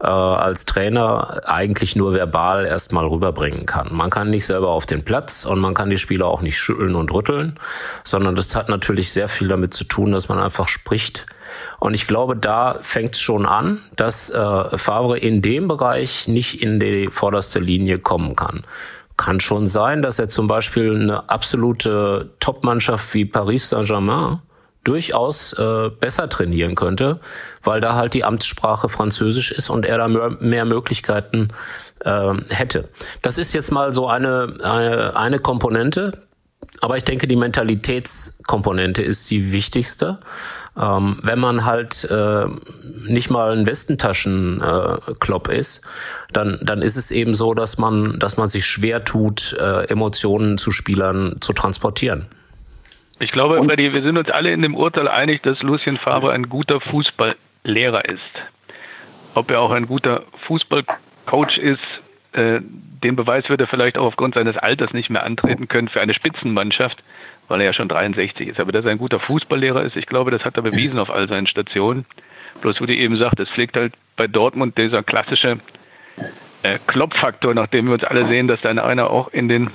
äh, 0.00 0.06
als 0.06 0.66
Trainer 0.66 1.42
eigentlich 1.46 1.96
nur 1.96 2.12
verbal 2.12 2.66
erstmal 2.66 3.06
rüberbringen 3.06 3.66
kann. 3.66 3.88
Man 3.92 4.10
kann 4.10 4.30
nicht 4.30 4.46
selber 4.46 4.68
auf 4.68 4.86
den 4.86 5.04
Platz 5.04 5.44
und 5.44 5.58
man 5.58 5.74
kann 5.74 5.90
die 5.90 5.96
Spieler 5.96 6.26
auch 6.26 6.42
nicht 6.42 6.58
schütteln 6.58 6.94
und 6.94 7.12
rütteln, 7.12 7.58
sondern 8.04 8.34
das 8.34 8.54
hat 8.54 8.68
natürlich 8.68 9.12
sehr 9.12 9.28
viel 9.28 9.48
damit 9.48 9.74
zu 9.74 9.84
tun, 9.84 10.12
dass 10.12 10.28
man 10.28 10.38
einfach 10.38 10.68
spricht. 10.68 11.26
Und 11.78 11.94
ich 11.94 12.06
glaube, 12.06 12.36
da 12.36 12.78
fängt 12.80 13.14
es 13.14 13.20
schon 13.20 13.46
an, 13.46 13.80
dass 13.96 14.30
äh, 14.30 14.78
Favre 14.78 15.18
in 15.18 15.42
dem 15.42 15.68
Bereich 15.68 16.28
nicht 16.28 16.62
in 16.62 16.80
die 16.80 17.08
vorderste 17.10 17.60
Linie 17.60 17.98
kommen 17.98 18.36
kann. 18.36 18.64
Kann 19.16 19.40
schon 19.40 19.66
sein, 19.66 20.02
dass 20.02 20.18
er 20.18 20.28
zum 20.28 20.46
Beispiel 20.46 20.94
eine 20.94 21.30
absolute 21.30 22.30
Top-Mannschaft 22.38 23.14
wie 23.14 23.24
Paris 23.24 23.70
Saint-Germain 23.70 24.40
durchaus 24.86 25.52
äh, 25.54 25.90
besser 25.90 26.28
trainieren 26.28 26.74
könnte, 26.74 27.20
weil 27.62 27.80
da 27.80 27.94
halt 27.94 28.14
die 28.14 28.24
Amtssprache 28.24 28.88
Französisch 28.88 29.52
ist 29.52 29.70
und 29.70 29.84
er 29.84 29.98
da 29.98 30.08
mehr, 30.08 30.36
mehr 30.40 30.64
Möglichkeiten 30.64 31.48
äh, 32.04 32.34
hätte. 32.50 32.88
Das 33.22 33.38
ist 33.38 33.52
jetzt 33.52 33.72
mal 33.72 33.92
so 33.92 34.06
eine, 34.06 34.54
eine, 34.62 35.16
eine 35.16 35.38
Komponente. 35.38 36.12
Aber 36.80 36.96
ich 36.96 37.04
denke, 37.04 37.28
die 37.28 37.36
Mentalitätskomponente 37.36 39.02
ist 39.02 39.30
die 39.30 39.52
wichtigste. 39.52 40.18
Ähm, 40.76 41.18
wenn 41.22 41.38
man 41.38 41.64
halt 41.64 42.04
äh, 42.10 42.46
nicht 43.06 43.30
mal 43.30 43.52
ein 43.52 43.66
Westentaschenklopp 43.66 45.48
äh, 45.48 45.58
ist, 45.58 45.82
dann, 46.32 46.58
dann 46.62 46.82
ist 46.82 46.96
es 46.96 47.10
eben 47.10 47.34
so, 47.34 47.54
dass 47.54 47.78
man, 47.78 48.18
dass 48.18 48.36
man 48.36 48.46
sich 48.46 48.66
schwer 48.66 49.04
tut, 49.04 49.54
äh, 49.58 49.84
Emotionen 49.84 50.58
zu 50.58 50.70
Spielern 50.70 51.36
zu 51.40 51.52
transportieren. 51.52 52.26
Ich 53.18 53.32
glaube, 53.32 53.62
Freddy, 53.64 53.92
wir 53.94 54.02
sind 54.02 54.18
uns 54.18 54.30
alle 54.30 54.52
in 54.52 54.60
dem 54.62 54.74
Urteil 54.74 55.08
einig, 55.08 55.42
dass 55.42 55.62
Lucien 55.62 55.96
Favre 55.96 56.32
ein 56.32 56.48
guter 56.48 56.80
Fußballlehrer 56.80 58.04
ist. 58.04 58.20
Ob 59.34 59.50
er 59.50 59.60
auch 59.60 59.70
ein 59.70 59.86
guter 59.86 60.24
Fußballcoach 60.46 61.58
ist, 61.58 61.82
äh, 62.32 62.60
den 62.62 63.16
Beweis 63.16 63.48
wird 63.48 63.60
er 63.60 63.66
vielleicht 63.66 63.96
auch 63.96 64.06
aufgrund 64.06 64.34
seines 64.34 64.56
Alters 64.58 64.92
nicht 64.92 65.10
mehr 65.10 65.24
antreten 65.24 65.68
können 65.68 65.88
für 65.88 66.00
eine 66.00 66.12
Spitzenmannschaft, 66.12 67.02
weil 67.48 67.60
er 67.60 67.66
ja 67.66 67.72
schon 67.72 67.88
63 67.88 68.48
ist. 68.48 68.60
Aber 68.60 68.72
dass 68.72 68.84
er 68.84 68.90
ein 68.90 68.98
guter 68.98 69.18
Fußballlehrer 69.18 69.82
ist, 69.82 69.96
ich 69.96 70.06
glaube, 70.06 70.30
das 70.30 70.44
hat 70.44 70.56
er 70.56 70.62
bewiesen 70.62 70.98
auf 70.98 71.10
all 71.10 71.28
seinen 71.28 71.46
Stationen. 71.46 72.04
Bloß, 72.60 72.80
wie 72.82 72.86
du 72.86 72.94
eben 72.94 73.16
sagt, 73.16 73.40
es 73.40 73.48
pflegt 73.48 73.76
halt 73.76 73.94
bei 74.16 74.26
Dortmund 74.26 74.76
dieser 74.76 75.02
klassische 75.02 75.58
äh, 76.62 76.78
Klopffaktor, 76.86 77.54
nachdem 77.54 77.86
wir 77.86 77.94
uns 77.94 78.04
alle 78.04 78.26
sehen, 78.26 78.48
dass 78.48 78.60
dann 78.60 78.78
einer 78.78 79.10
auch 79.10 79.28
in 79.28 79.48
den, 79.48 79.70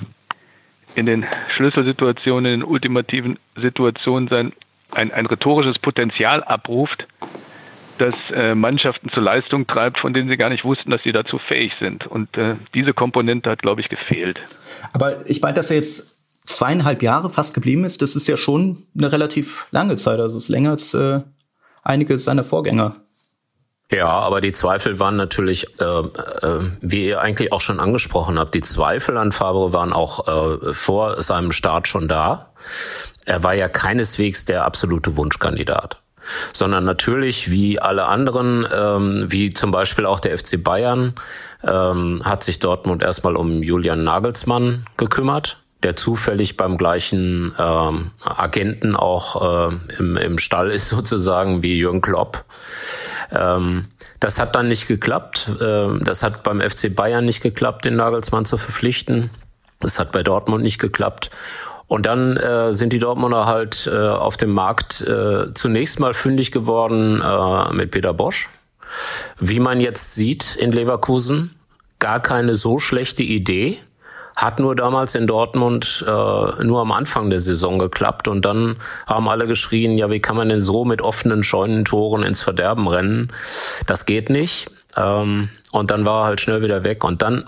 in 0.94 1.06
den 1.06 1.26
Schlüsselsituationen, 1.48 2.52
in 2.52 2.60
den 2.60 2.68
ultimativen 2.68 3.38
Situationen 3.56 4.28
sein, 4.28 4.52
ein, 4.90 5.12
ein 5.12 5.26
rhetorisches 5.26 5.78
Potenzial 5.78 6.42
abruft, 6.44 7.06
das 7.98 8.14
äh, 8.34 8.54
Mannschaften 8.54 9.10
zur 9.10 9.22
Leistung 9.22 9.66
treibt, 9.66 9.98
von 9.98 10.12
denen 10.12 10.28
sie 10.28 10.36
gar 10.36 10.48
nicht 10.48 10.64
wussten, 10.64 10.90
dass 10.90 11.02
sie 11.02 11.12
dazu 11.12 11.38
fähig 11.38 11.74
sind. 11.78 12.06
Und 12.06 12.36
äh, 12.36 12.56
diese 12.74 12.94
Komponente 12.94 13.50
hat, 13.50 13.62
glaube 13.62 13.80
ich, 13.80 13.88
gefehlt. 13.88 14.40
Aber 14.92 15.28
ich 15.28 15.40
meine, 15.40 15.54
dass 15.54 15.70
er 15.70 15.76
jetzt 15.76 16.16
zweieinhalb 16.44 17.02
Jahre 17.02 17.30
fast 17.30 17.54
geblieben 17.54 17.84
ist, 17.84 18.02
das 18.02 18.16
ist 18.16 18.26
ja 18.26 18.36
schon 18.36 18.82
eine 18.96 19.12
relativ 19.12 19.66
lange 19.70 19.96
Zeit. 19.96 20.18
Also 20.18 20.36
es 20.36 20.44
ist 20.44 20.48
länger 20.48 20.70
als 20.70 20.94
äh, 20.94 21.20
einige 21.82 22.18
seiner 22.18 22.44
Vorgänger. 22.44 22.96
Ja, 23.90 24.08
aber 24.08 24.40
die 24.40 24.52
Zweifel 24.52 24.98
waren 24.98 25.16
natürlich, 25.16 25.78
äh, 25.80 25.84
äh, 25.84 26.70
wie 26.80 27.08
ihr 27.08 27.20
eigentlich 27.20 27.52
auch 27.52 27.60
schon 27.60 27.78
angesprochen 27.78 28.38
habt, 28.38 28.54
die 28.54 28.62
Zweifel 28.62 29.18
an 29.18 29.32
Favre 29.32 29.72
waren 29.72 29.92
auch 29.92 30.28
äh, 30.28 30.72
vor 30.72 31.20
seinem 31.20 31.52
Start 31.52 31.88
schon 31.88 32.08
da. 32.08 32.52
Er 33.26 33.42
war 33.42 33.54
ja 33.54 33.68
keineswegs 33.68 34.46
der 34.46 34.64
absolute 34.64 35.16
Wunschkandidat 35.16 36.02
sondern 36.52 36.84
natürlich 36.84 37.50
wie 37.50 37.80
alle 37.80 38.06
anderen, 38.06 38.66
ähm, 38.74 39.26
wie 39.28 39.50
zum 39.50 39.70
Beispiel 39.70 40.06
auch 40.06 40.20
der 40.20 40.38
FC 40.38 40.62
Bayern, 40.62 41.14
ähm, 41.64 42.22
hat 42.24 42.44
sich 42.44 42.58
Dortmund 42.58 43.02
erstmal 43.02 43.36
um 43.36 43.62
Julian 43.62 44.04
Nagelsmann 44.04 44.86
gekümmert, 44.96 45.58
der 45.82 45.96
zufällig 45.96 46.56
beim 46.56 46.78
gleichen 46.78 47.54
ähm, 47.58 48.12
Agenten 48.24 48.94
auch 48.94 49.70
äh, 49.70 49.74
im, 49.98 50.16
im 50.16 50.38
Stall 50.38 50.70
ist 50.70 50.88
sozusagen 50.88 51.62
wie 51.62 51.78
Jürgen 51.78 52.00
Klopp. 52.00 52.44
Ähm, 53.32 53.86
das 54.20 54.38
hat 54.38 54.54
dann 54.54 54.68
nicht 54.68 54.88
geklappt. 54.88 55.50
Ähm, 55.60 56.02
das 56.04 56.22
hat 56.22 56.42
beim 56.42 56.60
FC 56.60 56.94
Bayern 56.94 57.24
nicht 57.24 57.42
geklappt, 57.42 57.84
den 57.84 57.96
Nagelsmann 57.96 58.44
zu 58.44 58.56
verpflichten. 58.56 59.30
Das 59.80 59.98
hat 59.98 60.12
bei 60.12 60.22
Dortmund 60.22 60.62
nicht 60.62 60.78
geklappt. 60.78 61.30
Und 61.88 62.06
dann 62.06 62.36
äh, 62.36 62.72
sind 62.72 62.92
die 62.92 62.98
Dortmunder 62.98 63.46
halt 63.46 63.90
äh, 63.92 64.08
auf 64.08 64.36
dem 64.36 64.52
Markt 64.52 65.02
äh, 65.02 65.52
zunächst 65.52 66.00
mal 66.00 66.14
fündig 66.14 66.50
geworden 66.50 67.20
äh, 67.20 67.74
mit 67.74 67.90
Peter 67.90 68.14
Bosch. 68.14 68.48
Wie 69.38 69.60
man 69.60 69.80
jetzt 69.80 70.14
sieht 70.14 70.56
in 70.56 70.72
Leverkusen, 70.72 71.54
gar 71.98 72.20
keine 72.20 72.54
so 72.54 72.78
schlechte 72.78 73.22
Idee. 73.22 73.78
Hat 74.36 74.58
nur 74.58 74.74
damals 74.74 75.14
in 75.14 75.26
Dortmund 75.26 76.04
äh, 76.06 76.10
nur 76.64 76.80
am 76.80 76.92
Anfang 76.92 77.30
der 77.30 77.38
Saison 77.38 77.78
geklappt 77.78 78.28
und 78.28 78.44
dann 78.44 78.76
haben 79.06 79.28
alle 79.28 79.46
geschrien, 79.46 79.96
ja, 79.96 80.10
wie 80.10 80.20
kann 80.20 80.36
man 80.36 80.48
denn 80.48 80.60
so 80.60 80.84
mit 80.84 81.02
offenen 81.02 81.44
Scheunentoren 81.44 82.22
ins 82.22 82.40
Verderben 82.40 82.88
rennen? 82.88 83.30
Das 83.86 84.06
geht 84.06 84.30
nicht. 84.30 84.70
Ähm, 84.96 85.50
und 85.70 85.90
dann 85.90 86.04
war 86.04 86.22
er 86.22 86.26
halt 86.26 86.40
schnell 86.40 86.62
wieder 86.62 86.84
weg 86.84 87.04
und 87.04 87.22
dann 87.22 87.44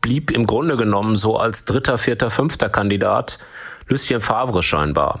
blieb 0.00 0.30
im 0.30 0.46
Grunde 0.46 0.76
genommen 0.76 1.16
so 1.16 1.36
als 1.36 1.64
dritter, 1.64 1.98
vierter, 1.98 2.30
fünfter 2.30 2.68
Kandidat 2.68 3.38
Lucien 3.88 4.20
Favre 4.20 4.62
scheinbar. 4.62 5.20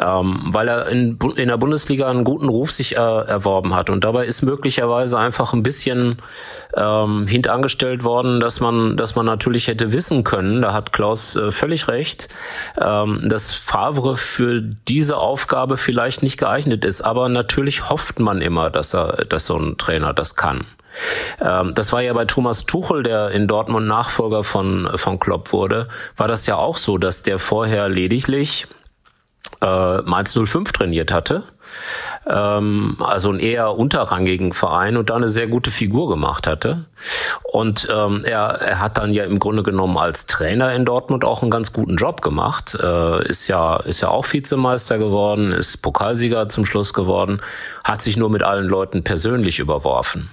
Ähm, 0.00 0.40
weil 0.46 0.68
er 0.68 0.86
in, 0.86 1.18
in 1.36 1.48
der 1.48 1.58
Bundesliga 1.58 2.08
einen 2.08 2.24
guten 2.24 2.48
Ruf 2.48 2.70
sich 2.70 2.96
äh, 2.96 2.98
erworben 2.98 3.74
hat. 3.74 3.90
Und 3.90 4.04
dabei 4.04 4.24
ist 4.24 4.42
möglicherweise 4.42 5.18
einfach 5.18 5.52
ein 5.52 5.62
bisschen 5.62 6.16
ähm, 6.74 7.26
hintangestellt 7.26 8.02
worden, 8.02 8.40
dass 8.40 8.60
man, 8.60 8.96
dass 8.96 9.14
man 9.14 9.26
natürlich 9.26 9.68
hätte 9.68 9.92
wissen 9.92 10.24
können, 10.24 10.62
da 10.62 10.72
hat 10.72 10.92
Klaus 10.92 11.36
äh, 11.36 11.50
völlig 11.50 11.88
recht, 11.88 12.28
ähm, 12.80 13.28
dass 13.28 13.52
Favre 13.52 14.16
für 14.16 14.62
diese 14.62 15.18
Aufgabe 15.18 15.76
vielleicht 15.76 16.22
nicht 16.22 16.38
geeignet 16.38 16.84
ist. 16.84 17.02
Aber 17.02 17.28
natürlich 17.28 17.90
hofft 17.90 18.20
man 18.20 18.40
immer, 18.40 18.70
dass 18.70 18.94
er, 18.94 19.24
dass 19.26 19.46
so 19.46 19.58
ein 19.58 19.76
Trainer 19.76 20.14
das 20.14 20.34
kann. 20.34 20.64
Ähm, 21.40 21.74
das 21.74 21.92
war 21.92 22.02
ja 22.02 22.12
bei 22.12 22.24
Thomas 22.24 22.66
Tuchel, 22.66 23.02
der 23.02 23.30
in 23.30 23.46
Dortmund 23.46 23.86
Nachfolger 23.86 24.44
von, 24.44 24.88
von 24.94 25.18
Klopp 25.18 25.52
wurde, 25.52 25.88
war 26.16 26.28
das 26.28 26.46
ja 26.46 26.56
auch 26.56 26.76
so, 26.76 26.98
dass 26.98 27.22
der 27.22 27.38
vorher 27.38 27.88
lediglich 27.88 28.66
äh, 29.62 30.02
Mainz 30.02 30.32
05 30.32 30.72
trainiert 30.72 31.12
hatte. 31.12 31.42
Ähm, 32.26 32.96
also 33.00 33.30
einen 33.30 33.40
eher 33.40 33.76
unterrangigen 33.76 34.52
Verein 34.52 34.96
und 34.96 35.10
da 35.10 35.16
eine 35.16 35.28
sehr 35.28 35.46
gute 35.46 35.70
Figur 35.70 36.08
gemacht 36.08 36.46
hatte. 36.46 36.86
Und 37.44 37.88
ähm, 37.94 38.22
er, 38.24 38.60
er 38.60 38.80
hat 38.80 38.98
dann 38.98 39.12
ja 39.12 39.24
im 39.24 39.38
Grunde 39.38 39.62
genommen 39.62 39.98
als 39.98 40.26
Trainer 40.26 40.72
in 40.74 40.84
Dortmund 40.84 41.24
auch 41.24 41.42
einen 41.42 41.50
ganz 41.50 41.72
guten 41.72 41.96
Job 41.96 42.22
gemacht. 42.22 42.76
Äh, 42.80 43.28
ist 43.28 43.48
ja 43.48 43.76
ist 43.76 44.00
ja 44.00 44.08
auch 44.08 44.30
Vizemeister 44.32 44.98
geworden, 44.98 45.52
ist 45.52 45.82
Pokalsieger 45.82 46.48
zum 46.48 46.64
Schluss 46.64 46.94
geworden, 46.94 47.40
hat 47.84 48.02
sich 48.02 48.16
nur 48.16 48.30
mit 48.30 48.42
allen 48.42 48.66
Leuten 48.66 49.04
persönlich 49.04 49.58
überworfen. 49.58 50.30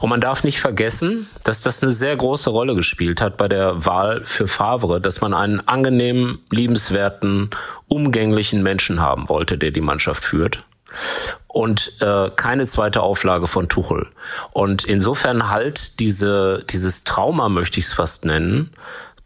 Und 0.00 0.10
man 0.10 0.20
darf 0.20 0.44
nicht 0.44 0.60
vergessen, 0.60 1.28
dass 1.42 1.62
das 1.62 1.82
eine 1.82 1.92
sehr 1.92 2.16
große 2.16 2.50
Rolle 2.50 2.74
gespielt 2.74 3.20
hat 3.20 3.36
bei 3.36 3.48
der 3.48 3.86
Wahl 3.86 4.24
für 4.24 4.46
Favre, 4.46 5.00
dass 5.00 5.20
man 5.20 5.32
einen 5.32 5.60
angenehmen, 5.60 6.40
liebenswerten, 6.50 7.50
umgänglichen 7.88 8.62
Menschen 8.62 9.00
haben 9.00 9.28
wollte, 9.28 9.56
der 9.56 9.70
die 9.70 9.80
Mannschaft 9.80 10.24
führt. 10.24 10.64
Und 11.48 11.92
äh, 12.00 12.30
keine 12.36 12.66
zweite 12.66 13.00
Auflage 13.00 13.46
von 13.46 13.68
Tuchel. 13.68 14.08
Und 14.52 14.84
insofern 14.84 15.50
halt 15.50 15.98
diese, 16.00 16.64
dieses 16.68 17.04
Trauma, 17.04 17.48
möchte 17.48 17.80
ich 17.80 17.86
es 17.86 17.92
fast 17.92 18.24
nennen, 18.24 18.72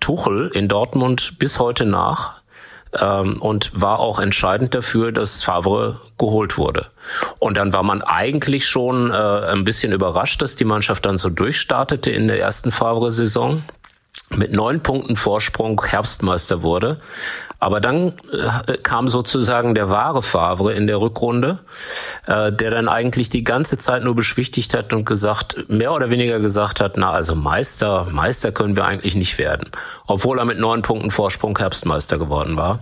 Tuchel 0.01 0.51
in 0.55 0.69
Dortmund 0.69 1.39
bis 1.39 1.59
heute 1.59 1.85
nach, 1.85 2.41
ähm, 2.99 3.41
und 3.41 3.71
war 3.81 3.99
auch 3.99 4.19
entscheidend 4.19 4.75
dafür, 4.75 5.13
dass 5.13 5.43
Favre 5.43 6.01
geholt 6.19 6.59
wurde. 6.59 6.87
Und 7.39 7.57
dann 7.57 7.73
war 7.73 7.83
man 7.83 8.03
eigentlich 8.03 8.67
schon 8.67 9.11
äh, 9.11 9.15
ein 9.15 9.65
bisschen 9.65 9.93
überrascht, 9.93 10.43
dass 10.43 10.57
die 10.57 10.65
Mannschaft 10.65 11.07
dann 11.07 11.17
so 11.17 11.29
durchstartete 11.29 12.11
in 12.11 12.29
der 12.29 12.41
ersten 12.41 12.71
Favre-Saison 12.71 13.63
mit 14.31 14.53
neun 14.53 14.83
Punkten 14.83 15.17
Vorsprung 15.17 15.83
Herbstmeister 15.83 16.63
wurde. 16.63 17.01
Aber 17.61 17.81
dann 17.81 18.13
äh, 18.33 18.75
kam 18.83 19.09
sozusagen 19.09 19.75
der 19.75 19.91
wahre 19.91 20.23
Favre 20.23 20.73
in 20.75 20.87
der 20.87 21.01
Rückrunde, 21.01 21.59
äh, 22.27 22.53
der 22.53 22.71
dann 22.71 22.89
eigentlich 22.89 23.31
die 23.31 23.43
ganze 23.43 23.79
Zeit 23.79 24.05
nur 24.05 24.15
beschwichtigt 24.15 24.75
hat 24.75 24.93
und 24.93 25.05
gesagt, 25.05 25.69
mehr 25.69 25.93
oder 25.93 26.09
weniger 26.09 26.39
gesagt 26.39 26.81
hat, 26.81 26.97
na 26.97 27.11
also 27.11 27.35
Meister, 27.35 28.07
Meister 28.11 28.53
können 28.53 28.77
wir 28.77 28.85
eigentlich 28.85 29.17
nicht 29.17 29.39
werden. 29.39 29.71
Obwohl 30.07 30.39
er 30.39 30.45
mit 30.45 30.59
neun 30.61 30.83
Punkten 30.83 31.11
Vorsprung 31.11 31.59
Herbstmeister 31.59 32.19
geworden 32.19 32.57
war. 32.57 32.81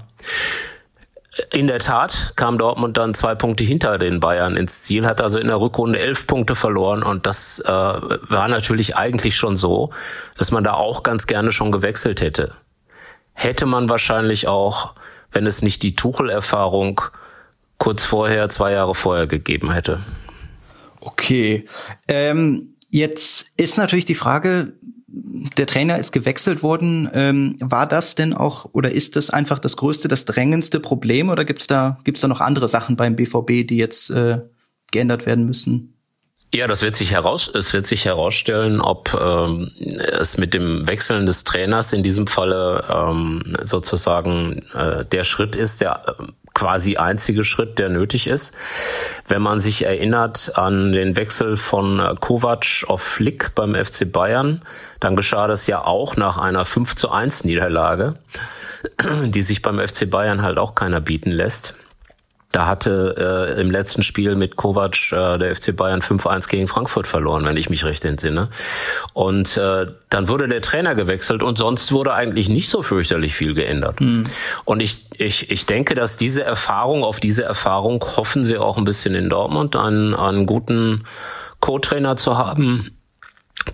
In 1.53 1.67
der 1.67 1.81
Tat 1.81 2.33
kam 2.37 2.57
Dortmund 2.57 2.97
dann 2.97 3.13
zwei 3.15 3.35
Punkte 3.35 3.63
hinter 3.63 3.99
den 3.99 4.21
Bayern 4.21 4.57
ins 4.57 4.83
Ziel, 4.83 5.07
hat 5.07 5.21
also 5.21 5.39
in 5.39 5.49
der 5.49 5.61
Rückrunde 5.61 5.99
elf 5.99 6.27
Punkte 6.27 6.55
verloren 6.55 7.03
und 7.03 7.27
das 7.27 7.61
äh, 7.61 7.69
war 7.69 8.49
natürlich 8.49 8.97
eigentlich 8.97 9.37
schon 9.37 9.57
so, 9.57 9.91
dass 10.39 10.51
man 10.51 10.65
da 10.65 10.73
auch 10.73 11.03
ganz 11.03 11.27
gerne 11.27 11.53
schon 11.53 11.73
gewechselt 11.73 12.23
hätte. 12.23 12.53
Hätte 13.39 13.67
man 13.67 13.91
wahrscheinlich 13.91 14.49
auch, 14.49 14.95
wenn 15.31 15.47
es 15.47 15.61
nicht 15.61 15.83
die 15.83 15.95
Tuchel-Erfahrung 15.95 17.03
kurz 17.77 18.03
vorher, 18.03 18.49
zwei 18.49 18.73
Jahre 18.73 18.95
vorher 18.95 19.27
gegeben 19.27 19.71
hätte. 19.73 20.01
Okay. 21.01 21.67
Ähm, 22.09 22.75
jetzt 22.89 23.51
ist 23.59 23.77
natürlich 23.77 24.07
die 24.07 24.15
Frage, 24.15 24.73
der 25.07 25.67
Trainer 25.67 25.99
ist 25.99 26.13
gewechselt 26.13 26.63
worden. 26.63 27.11
Ähm, 27.13 27.57
war 27.61 27.87
das 27.87 28.15
denn 28.15 28.33
auch 28.33 28.71
oder 28.73 28.91
ist 28.91 29.17
das 29.17 29.29
einfach 29.29 29.59
das 29.59 29.77
größte, 29.77 30.09
das 30.09 30.25
drängendste 30.25 30.81
Problem 30.81 31.29
oder 31.29 31.45
gibt's 31.45 31.67
da 31.67 31.99
gibt's 32.05 32.23
da 32.23 32.29
noch 32.29 32.41
andere 32.41 32.69
Sachen 32.69 32.97
beim 32.97 33.17
BVB, 33.17 33.67
die 33.69 33.77
jetzt 33.77 34.11
äh, 34.11 34.41
geändert 34.93 35.27
werden 35.27 35.45
müssen? 35.45 35.96
Ja, 36.55 36.69
das 36.69 36.83
wird 36.83 36.95
sich 36.95 37.13
heraus, 37.13 37.51
es 37.53 37.73
wird 37.73 37.87
sich 37.87 38.05
herausstellen, 38.05 38.81
ob 38.81 39.13
ähm, 39.21 39.73
es 39.79 40.39
mit 40.39 40.55
dem 40.55 40.87
Wechseln 40.87 41.27
des 41.27 41.45
Trainers 41.45 41.93
in 41.93 42.03
diesem 42.03 42.29
Falle 42.29 42.85
ähm, 42.89 43.43
sozusagen 43.63 44.63
äh, 44.73 45.05
der 45.05 45.25
Schritt 45.25 45.57
ist, 45.57 45.81
der 45.81 46.17
äh, 46.19 46.25
quasi 46.55 46.97
einzige 46.97 47.45
Schritt, 47.45 47.79
der 47.79 47.91
nötig 47.91 48.29
ist. 48.29 48.57
Wenn 49.29 49.43
man 49.43 49.61
sich 49.61 49.85
erinnert 49.85 50.53
an 50.57 50.93
den 50.93 51.17
Wechsel 51.17 51.57
von 51.57 51.99
äh, 51.99 52.15
Kovac 52.19 52.85
auf 52.87 53.03
Flick 53.03 53.55
beim 53.55 53.75
FC 53.75 54.11
Bayern, 54.11 54.63
dann 55.01 55.17
geschah 55.17 55.49
das 55.49 55.67
ja 55.67 55.85
auch 55.85 56.17
nach 56.17 56.39
einer 56.39 56.65
5 56.65 56.97
zu 56.97 57.11
1 57.11 57.45
Niederlage, 57.45 58.15
die 59.27 59.43
sich 59.43 59.63
beim 59.63 59.79
FC 59.79 60.09
Bayern 60.09 60.43
halt 60.43 60.59
auch 60.59 60.75
keiner 60.75 61.01
bieten 61.01 61.33
lässt. 61.33 61.75
Da 62.57 62.67
hatte 62.67 63.55
äh, 63.55 63.61
im 63.61 63.71
letzten 63.71 64.03
Spiel 64.03 64.35
mit 64.35 64.57
Kovac 64.57 65.13
äh, 65.13 65.37
der 65.37 65.55
FC 65.55 65.77
Bayern 65.77 66.01
5-1 66.01 66.49
gegen 66.49 66.69
Frankfurt 66.69 67.07
verloren, 67.07 67.45
wenn 67.45 67.59
ich 67.59 67.69
mich 67.69 67.85
recht 67.85 68.03
entsinne. 68.07 68.49
Und 69.13 69.59
äh, 69.59 69.89
dann 70.09 70.29
wurde 70.31 70.49
der 70.49 70.63
Trainer 70.63 70.95
gewechselt 70.95 71.43
und 71.43 71.59
sonst 71.59 71.93
wurde 71.93 72.15
eigentlich 72.15 72.49
nicht 72.49 72.71
so 72.71 72.81
fürchterlich 72.81 73.35
viel 73.35 73.53
geändert. 73.53 74.01
Mhm. 74.01 74.25
Und 74.65 74.81
ich, 74.81 75.05
ich, 75.19 75.51
ich 75.51 75.67
denke, 75.67 75.95
dass 75.95 76.17
diese 76.17 76.45
Erfahrung, 76.45 77.05
auf 77.05 77.21
diese 77.21 77.45
Erfahrung 77.45 78.03
hoffen 78.17 78.47
sie 78.47 78.57
auch 78.57 78.79
ein 78.79 78.85
bisschen 78.85 79.15
in 79.15 79.29
Dortmund, 79.29 79.77
einen, 79.77 80.15
einen 80.15 80.47
guten 80.47 81.05
Co-Trainer 81.61 82.17
zu 82.17 82.39
haben, 82.39 82.91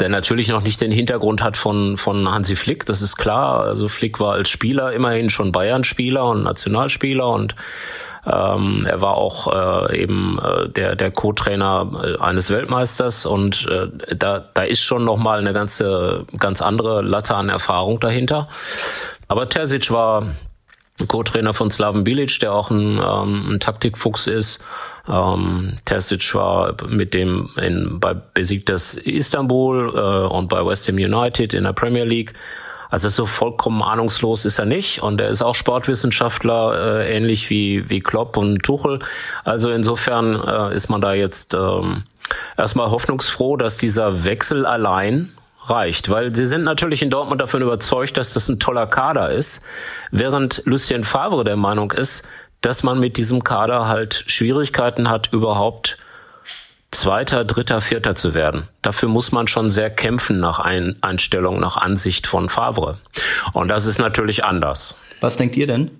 der 0.00 0.08
natürlich 0.08 0.48
noch 0.48 0.62
nicht 0.64 0.80
den 0.80 0.90
Hintergrund 0.90 1.40
hat 1.40 1.56
von, 1.56 1.98
von 1.98 2.28
Hansi 2.28 2.56
Flick, 2.56 2.84
das 2.86 3.00
ist 3.00 3.14
klar. 3.14 3.60
Also 3.60 3.86
Flick 3.86 4.18
war 4.18 4.32
als 4.32 4.48
Spieler 4.48 4.92
immerhin 4.92 5.30
schon 5.30 5.52
Bayern-Spieler 5.52 6.24
und 6.24 6.42
Nationalspieler 6.42 7.28
und 7.28 7.54
ähm, 8.24 8.86
er 8.88 9.00
war 9.00 9.16
auch 9.16 9.88
äh, 9.90 10.00
eben 10.00 10.38
äh, 10.38 10.68
der, 10.68 10.94
der 10.94 11.10
Co-Trainer 11.10 11.90
äh, 12.04 12.22
eines 12.22 12.50
Weltmeisters 12.50 13.26
und 13.26 13.66
äh, 13.66 13.88
da, 14.14 14.44
da 14.54 14.62
ist 14.62 14.82
schon 14.82 15.04
nochmal 15.04 15.40
eine 15.40 15.52
ganze, 15.52 16.24
ganz 16.38 16.62
andere 16.62 17.02
Latte 17.02 17.34
an 17.34 17.48
Erfahrung 17.48 17.98
dahinter. 17.98 18.48
Aber 19.26 19.48
Terzic 19.48 19.90
war 19.90 20.26
Co-Trainer 21.08 21.52
von 21.52 21.72
Slaven 21.72 22.04
Bilic, 22.04 22.38
der 22.38 22.52
auch 22.52 22.70
ein, 22.70 23.00
ähm, 23.04 23.54
ein 23.54 23.60
Taktikfuchs 23.60 24.28
ist. 24.28 24.64
Ähm, 25.08 25.78
Terzic 25.84 26.32
war 26.36 26.76
mit 26.86 27.14
dem 27.14 27.50
in, 27.60 27.98
bei 27.98 28.14
Besiktas 28.14 28.94
Istanbul 28.94 29.92
äh, 29.96 30.32
und 30.32 30.48
bei 30.48 30.64
West 30.64 30.86
Ham 30.86 30.94
United 30.94 31.54
in 31.54 31.64
der 31.64 31.72
Premier 31.72 32.04
League 32.04 32.34
also 32.92 33.08
so 33.08 33.24
vollkommen 33.24 33.82
ahnungslos 33.82 34.44
ist 34.44 34.58
er 34.58 34.66
nicht. 34.66 35.02
Und 35.02 35.18
er 35.18 35.30
ist 35.30 35.40
auch 35.40 35.54
Sportwissenschaftler, 35.54 37.00
äh, 37.00 37.16
ähnlich 37.16 37.48
wie, 37.48 37.88
wie 37.88 38.00
Klopp 38.00 38.36
und 38.36 38.62
Tuchel. 38.62 38.98
Also 39.44 39.70
insofern 39.70 40.34
äh, 40.34 40.74
ist 40.74 40.90
man 40.90 41.00
da 41.00 41.14
jetzt 41.14 41.54
ähm, 41.54 42.02
erstmal 42.58 42.90
hoffnungsfroh, 42.90 43.56
dass 43.56 43.78
dieser 43.78 44.24
Wechsel 44.24 44.66
allein 44.66 45.32
reicht, 45.64 46.10
weil 46.10 46.34
sie 46.34 46.44
sind 46.44 46.64
natürlich 46.64 47.00
in 47.00 47.08
Dortmund 47.08 47.40
davon 47.40 47.62
überzeugt, 47.62 48.18
dass 48.18 48.34
das 48.34 48.50
ein 48.50 48.60
toller 48.60 48.86
Kader 48.86 49.30
ist, 49.30 49.64
während 50.10 50.60
Lucien 50.66 51.04
Favre 51.04 51.44
der 51.44 51.56
Meinung 51.56 51.92
ist, 51.92 52.28
dass 52.60 52.82
man 52.82 53.00
mit 53.00 53.16
diesem 53.16 53.42
Kader 53.42 53.88
halt 53.88 54.24
Schwierigkeiten 54.26 55.08
hat, 55.08 55.32
überhaupt 55.32 55.96
Zweiter, 56.92 57.44
Dritter, 57.44 57.80
Vierter 57.80 58.14
zu 58.14 58.34
werden. 58.34 58.68
Dafür 58.82 59.08
muss 59.08 59.32
man 59.32 59.48
schon 59.48 59.70
sehr 59.70 59.90
kämpfen 59.90 60.38
nach 60.40 60.60
Ein 60.60 60.96
Einstellung, 61.00 61.58
nach 61.58 61.78
Ansicht 61.78 62.26
von 62.26 62.48
Favre. 62.48 62.98
Und 63.54 63.68
das 63.68 63.86
ist 63.86 63.98
natürlich 63.98 64.44
anders. 64.44 65.00
Was 65.20 65.38
denkt 65.38 65.56
ihr 65.56 65.66
denn? 65.66 65.90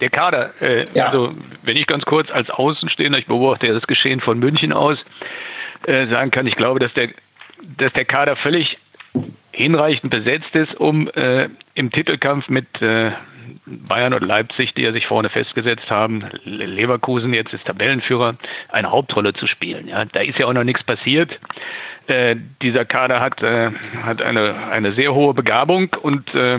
Der 0.00 0.10
Kader, 0.10 0.52
äh, 0.60 0.86
ja. 0.94 1.06
also 1.06 1.34
wenn 1.62 1.76
ich 1.76 1.86
ganz 1.86 2.04
kurz 2.04 2.30
als 2.30 2.48
Außenstehender, 2.50 3.18
ich 3.18 3.26
beobachte 3.26 3.66
ja 3.66 3.74
das 3.74 3.86
Geschehen 3.86 4.20
von 4.20 4.38
München 4.38 4.72
aus, 4.72 5.04
äh, 5.86 6.06
sagen 6.06 6.30
kann, 6.30 6.46
ich 6.46 6.56
glaube, 6.56 6.80
dass 6.80 6.94
der, 6.94 7.10
dass 7.76 7.92
der 7.92 8.04
Kader 8.04 8.36
völlig 8.36 8.78
hinreichend 9.52 10.10
besetzt 10.10 10.54
ist, 10.54 10.74
um 10.76 11.08
äh, 11.10 11.48
im 11.74 11.90
Titelkampf 11.90 12.48
mit, 12.48 12.80
äh, 12.80 13.10
Bayern 13.66 14.14
und 14.14 14.24
Leipzig, 14.24 14.74
die 14.74 14.82
ja 14.82 14.92
sich 14.92 15.06
vorne 15.06 15.28
festgesetzt 15.28 15.90
haben, 15.90 16.24
Leverkusen 16.44 17.34
jetzt 17.34 17.52
ist 17.52 17.64
Tabellenführer, 17.66 18.34
eine 18.68 18.90
Hauptrolle 18.90 19.32
zu 19.32 19.46
spielen. 19.46 19.88
Ja, 19.88 20.04
da 20.04 20.20
ist 20.20 20.38
ja 20.38 20.46
auch 20.46 20.52
noch 20.52 20.64
nichts 20.64 20.82
passiert. 20.82 21.38
Äh, 22.06 22.36
dieser 22.62 22.84
Kader 22.84 23.20
hat, 23.20 23.42
äh, 23.42 23.70
hat 24.02 24.22
eine, 24.22 24.54
eine 24.70 24.92
sehr 24.94 25.14
hohe 25.14 25.34
Begabung 25.34 25.90
und 26.02 26.34
äh, 26.34 26.58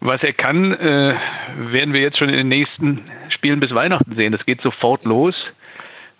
was 0.00 0.22
er 0.22 0.32
kann, 0.32 0.74
äh, 0.74 1.14
werden 1.56 1.94
wir 1.94 2.00
jetzt 2.00 2.18
schon 2.18 2.28
in 2.28 2.36
den 2.36 2.48
nächsten 2.48 3.00
Spielen 3.30 3.60
bis 3.60 3.74
Weihnachten 3.74 4.14
sehen. 4.16 4.32
Das 4.32 4.44
geht 4.44 4.60
sofort 4.60 5.04
los. 5.04 5.50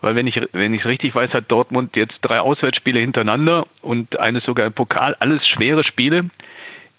Weil 0.00 0.16
wenn 0.16 0.26
ich 0.26 0.38
wenn 0.52 0.74
ich 0.74 0.84
richtig 0.84 1.14
weiß, 1.14 1.32
hat 1.32 1.50
Dortmund 1.50 1.96
jetzt 1.96 2.18
drei 2.20 2.38
Auswärtsspiele 2.38 3.00
hintereinander 3.00 3.66
und 3.80 4.20
eines 4.20 4.44
sogar 4.44 4.66
im 4.66 4.72
Pokal, 4.74 5.16
alles 5.18 5.48
schwere 5.48 5.82
Spiele 5.82 6.26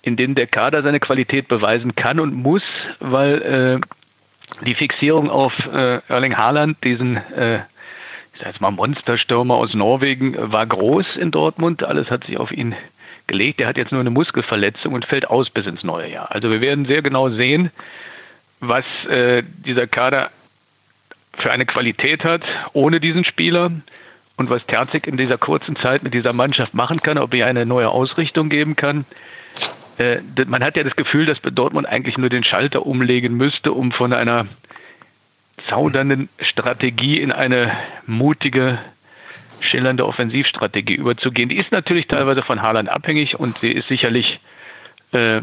in 0.05 0.15
denen 0.15 0.35
der 0.35 0.47
Kader 0.47 0.83
seine 0.83 0.99
Qualität 0.99 1.47
beweisen 1.47 1.95
kann 1.95 2.19
und 2.19 2.33
muss, 2.33 2.63
weil 2.99 3.81
äh, 3.81 4.65
die 4.65 4.75
Fixierung 4.75 5.29
auf 5.29 5.53
äh, 5.73 5.99
Erling 6.07 6.37
Haaland, 6.37 6.77
diesen 6.83 7.17
äh, 7.17 7.61
ich 8.35 8.41
sag 8.41 8.47
jetzt 8.47 8.61
mal 8.61 8.71
Monsterstürmer 8.71 9.55
aus 9.55 9.73
Norwegen, 9.73 10.35
war 10.51 10.65
groß 10.65 11.15
in 11.15 11.31
Dortmund. 11.31 11.83
Alles 11.83 12.11
hat 12.11 12.25
sich 12.25 12.37
auf 12.37 12.51
ihn 12.51 12.75
gelegt. 13.27 13.61
Er 13.61 13.67
hat 13.67 13.77
jetzt 13.77 13.91
nur 13.91 14.01
eine 14.01 14.09
Muskelverletzung 14.09 14.93
und 14.93 15.05
fällt 15.05 15.29
aus 15.29 15.49
bis 15.49 15.65
ins 15.65 15.83
neue 15.83 16.11
Jahr. 16.11 16.31
Also 16.31 16.51
wir 16.51 16.61
werden 16.61 16.85
sehr 16.85 17.01
genau 17.01 17.29
sehen, 17.29 17.71
was 18.59 18.85
äh, 19.09 19.41
dieser 19.65 19.87
Kader 19.87 20.31
für 21.37 21.51
eine 21.51 21.65
Qualität 21.65 22.23
hat 22.23 22.43
ohne 22.73 22.99
diesen 22.99 23.23
Spieler 23.23 23.71
und 24.37 24.49
was 24.49 24.65
Terzig 24.65 25.07
in 25.07 25.17
dieser 25.17 25.37
kurzen 25.37 25.75
Zeit 25.75 26.03
mit 26.03 26.13
dieser 26.13 26.33
Mannschaft 26.33 26.73
machen 26.73 27.01
kann, 27.01 27.17
ob 27.17 27.33
er 27.33 27.47
eine 27.47 27.65
neue 27.65 27.89
Ausrichtung 27.89 28.49
geben 28.49 28.75
kann. 28.75 29.05
Äh, 29.97 30.17
man 30.47 30.63
hat 30.63 30.77
ja 30.77 30.83
das 30.83 30.95
Gefühl, 30.95 31.25
dass 31.25 31.41
Dortmund 31.41 31.87
eigentlich 31.87 32.17
nur 32.17 32.29
den 32.29 32.43
Schalter 32.43 32.85
umlegen 32.85 33.37
müsste, 33.37 33.71
um 33.71 33.91
von 33.91 34.13
einer 34.13 34.47
zaudernden 35.67 36.29
Strategie 36.39 37.19
in 37.19 37.31
eine 37.31 37.71
mutige, 38.05 38.79
schillernde 39.59 40.05
Offensivstrategie 40.05 40.95
überzugehen. 40.95 41.49
Die 41.49 41.57
ist 41.57 41.71
natürlich 41.71 42.07
teilweise 42.07 42.43
von 42.43 42.61
Haaland 42.61 42.89
abhängig 42.89 43.39
und 43.39 43.57
sie 43.59 43.71
ist 43.71 43.87
sicherlich 43.87 44.39
äh, 45.11 45.41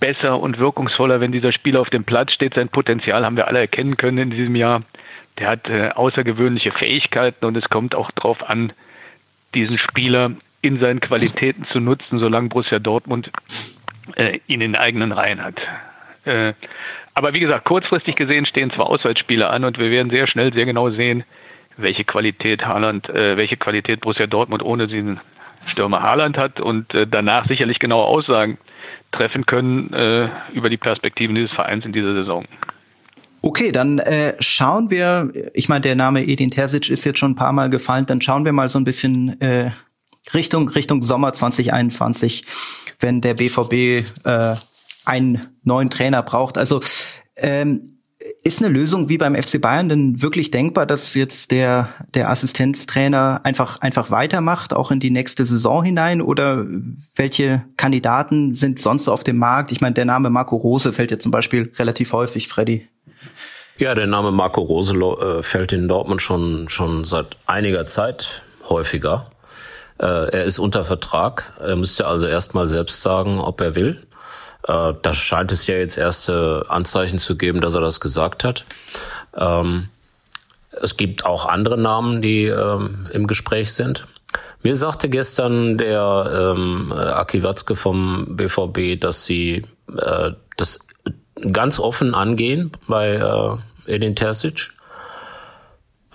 besser 0.00 0.40
und 0.40 0.58
wirkungsvoller, 0.58 1.20
wenn 1.20 1.32
dieser 1.32 1.52
Spieler 1.52 1.80
auf 1.80 1.90
dem 1.90 2.04
Platz 2.04 2.32
steht. 2.32 2.54
Sein 2.54 2.68
Potenzial 2.68 3.24
haben 3.24 3.36
wir 3.36 3.48
alle 3.48 3.60
erkennen 3.60 3.96
können 3.96 4.18
in 4.18 4.30
diesem 4.30 4.56
Jahr. 4.56 4.82
Der 5.38 5.48
hat 5.48 5.68
äh, 5.68 5.90
außergewöhnliche 5.90 6.72
Fähigkeiten 6.72 7.44
und 7.44 7.56
es 7.56 7.68
kommt 7.68 7.94
auch 7.94 8.10
darauf 8.12 8.48
an, 8.48 8.72
diesen 9.54 9.78
Spieler 9.78 10.32
in 10.62 10.80
seinen 10.80 11.00
Qualitäten 11.00 11.64
zu 11.64 11.80
nutzen, 11.80 12.18
solange 12.18 12.48
Borussia 12.48 12.78
Dortmund 12.78 13.30
äh, 14.16 14.40
in 14.46 14.60
den 14.60 14.76
eigenen 14.76 15.12
Reihen 15.12 15.42
hat. 15.42 15.60
Äh, 16.24 16.52
aber 17.14 17.34
wie 17.34 17.40
gesagt, 17.40 17.64
kurzfristig 17.64 18.16
gesehen 18.16 18.46
stehen 18.46 18.70
zwei 18.70 18.84
Auswärtsspiele 18.84 19.48
an 19.50 19.64
und 19.64 19.78
wir 19.78 19.90
werden 19.90 20.10
sehr 20.10 20.26
schnell 20.26 20.52
sehr 20.52 20.66
genau 20.66 20.90
sehen, 20.90 21.24
welche 21.76 22.04
Qualität 22.04 22.66
Haaland, 22.66 23.08
äh, 23.08 23.36
welche 23.36 23.56
Qualität 23.56 24.00
Borussia 24.00 24.26
Dortmund 24.26 24.62
ohne 24.62 24.86
diesen 24.86 25.20
Stürmer 25.66 26.02
Haaland 26.02 26.38
hat 26.38 26.60
und 26.60 26.94
äh, 26.94 27.06
danach 27.06 27.48
sicherlich 27.48 27.78
genaue 27.78 28.04
Aussagen 28.04 28.58
treffen 29.10 29.46
können 29.46 29.92
äh, 29.92 30.28
über 30.52 30.70
die 30.70 30.76
Perspektiven 30.76 31.34
dieses 31.34 31.52
Vereins 31.52 31.84
in 31.84 31.92
dieser 31.92 32.12
Saison. 32.12 32.44
Okay, 33.40 33.70
dann 33.70 33.98
äh, 34.00 34.34
schauen 34.40 34.90
wir, 34.90 35.32
ich 35.54 35.68
meine, 35.68 35.82
der 35.82 35.94
Name 35.94 36.24
Edin 36.24 36.50
Terzic 36.50 36.90
ist 36.90 37.04
jetzt 37.04 37.18
schon 37.18 37.32
ein 37.32 37.36
paar 37.36 37.52
Mal 37.52 37.70
gefallen, 37.70 38.04
dann 38.06 38.20
schauen 38.20 38.44
wir 38.44 38.52
mal 38.52 38.68
so 38.68 38.78
ein 38.78 38.84
bisschen 38.84 39.40
äh, 39.40 39.70
Richtung, 40.34 40.68
Richtung 40.68 41.02
Sommer 41.02 41.32
2021 41.32 42.44
wenn 43.00 43.20
der 43.20 43.34
BVB 43.34 44.04
äh, 44.24 44.54
einen 45.04 45.46
neuen 45.62 45.90
Trainer 45.90 46.22
braucht. 46.22 46.58
Also 46.58 46.80
ähm, 47.36 47.94
ist 48.42 48.60
eine 48.62 48.72
Lösung 48.72 49.08
wie 49.08 49.16
beim 49.16 49.40
FC 49.40 49.60
Bayern 49.60 49.88
denn 49.88 50.20
wirklich 50.20 50.50
denkbar, 50.50 50.86
dass 50.86 51.14
jetzt 51.14 51.50
der, 51.50 51.88
der 52.14 52.30
Assistenztrainer 52.30 53.40
einfach, 53.44 53.80
einfach 53.80 54.10
weitermacht, 54.10 54.74
auch 54.74 54.90
in 54.90 55.00
die 55.00 55.10
nächste 55.10 55.44
Saison 55.44 55.84
hinein? 55.84 56.20
Oder 56.20 56.66
welche 57.14 57.64
Kandidaten 57.76 58.54
sind 58.54 58.80
sonst 58.80 59.08
auf 59.08 59.22
dem 59.24 59.38
Markt? 59.38 59.72
Ich 59.72 59.80
meine, 59.80 59.94
der 59.94 60.04
Name 60.04 60.30
Marco 60.30 60.56
Rose 60.56 60.92
fällt 60.92 61.10
jetzt 61.10 61.22
zum 61.22 61.32
Beispiel 61.32 61.72
relativ 61.76 62.12
häufig, 62.12 62.48
Freddy. 62.48 62.88
Ja, 63.78 63.94
der 63.94 64.08
Name 64.08 64.32
Marco 64.32 64.60
Rose 64.60 64.92
äh, 64.94 65.42
fällt 65.42 65.72
in 65.72 65.86
Dortmund 65.86 66.20
schon, 66.20 66.68
schon 66.68 67.04
seit 67.04 67.36
einiger 67.46 67.86
Zeit 67.86 68.42
häufiger. 68.68 69.30
Äh, 69.98 70.04
er 70.30 70.44
ist 70.44 70.58
unter 70.58 70.84
Vertrag. 70.84 71.52
Er 71.60 71.76
müsste 71.76 72.06
also 72.06 72.26
erstmal 72.26 72.68
selbst 72.68 73.02
sagen, 73.02 73.40
ob 73.40 73.60
er 73.60 73.74
will. 73.74 74.06
Äh, 74.66 74.94
da 75.02 75.12
scheint 75.12 75.52
es 75.52 75.66
ja 75.66 75.76
jetzt 75.76 75.98
erste 75.98 76.66
Anzeichen 76.68 77.18
zu 77.18 77.36
geben, 77.36 77.60
dass 77.60 77.74
er 77.74 77.80
das 77.80 78.00
gesagt 78.00 78.44
hat. 78.44 78.64
Ähm, 79.36 79.88
es 80.80 80.96
gibt 80.96 81.24
auch 81.24 81.46
andere 81.46 81.78
Namen, 81.78 82.22
die 82.22 82.44
ähm, 82.44 83.08
im 83.12 83.26
Gespräch 83.26 83.72
sind. 83.72 84.06
Mir 84.62 84.76
sagte 84.76 85.08
gestern 85.08 85.78
der 85.78 86.54
ähm, 86.56 86.92
Aki 86.92 87.42
Watzke 87.42 87.74
vom 87.74 88.36
BVB, 88.36 89.00
dass 89.00 89.24
sie 89.24 89.64
äh, 89.96 90.32
das 90.56 90.80
ganz 91.52 91.78
offen 91.78 92.14
angehen 92.14 92.72
bei 92.88 93.14
äh, 93.14 93.94
Edin 93.94 94.16
Terzic 94.16 94.70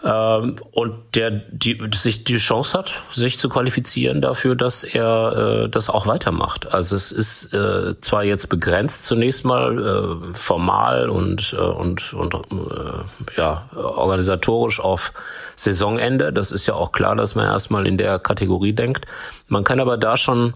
ähm, 0.04 0.58
und 0.72 1.16
der 1.16 1.32
die, 1.32 1.80
sich 1.94 2.24
die 2.24 2.38
Chance 2.38 2.78
hat, 2.78 3.04
sich 3.12 3.40
zu 3.40 3.48
qualifizieren 3.48 4.22
dafür, 4.22 4.56
dass 4.56 4.84
er 4.84 5.64
äh, 5.66 5.70
das 5.70 5.90
auch 5.90 6.08
weitermacht. 6.08 6.74
Also 6.74 6.96
es 6.96 7.12
ist 7.12 7.54
äh, 7.54 8.00
zwar 8.02 8.24
jetzt 8.24 8.50
begrenzt 8.50 9.06
zunächst 9.06 9.46
mal 9.46 9.80
äh, 9.80 10.38
formal 10.38 11.10
und 11.10 11.54
äh, 11.54 11.62
und 11.62 12.14
und 12.14 12.34
äh, 12.36 13.38
ja 13.38 13.70
organisatorisch 13.74 14.80
auf 14.80 15.14
Saisonende. 15.56 16.34
Das 16.34 16.52
ist 16.52 16.68
ja 16.68 16.74
auch 16.74 16.92
klar, 16.92 17.16
dass 17.16 17.36
man 17.36 17.46
erstmal 17.46 17.88
in 17.88 17.98
der 17.98 18.20
Kategorie 18.20 18.74
denkt. 18.74 19.06
Man 19.48 19.64
kann 19.64 19.80
aber 19.80 19.98
da 19.98 20.18
schon 20.18 20.54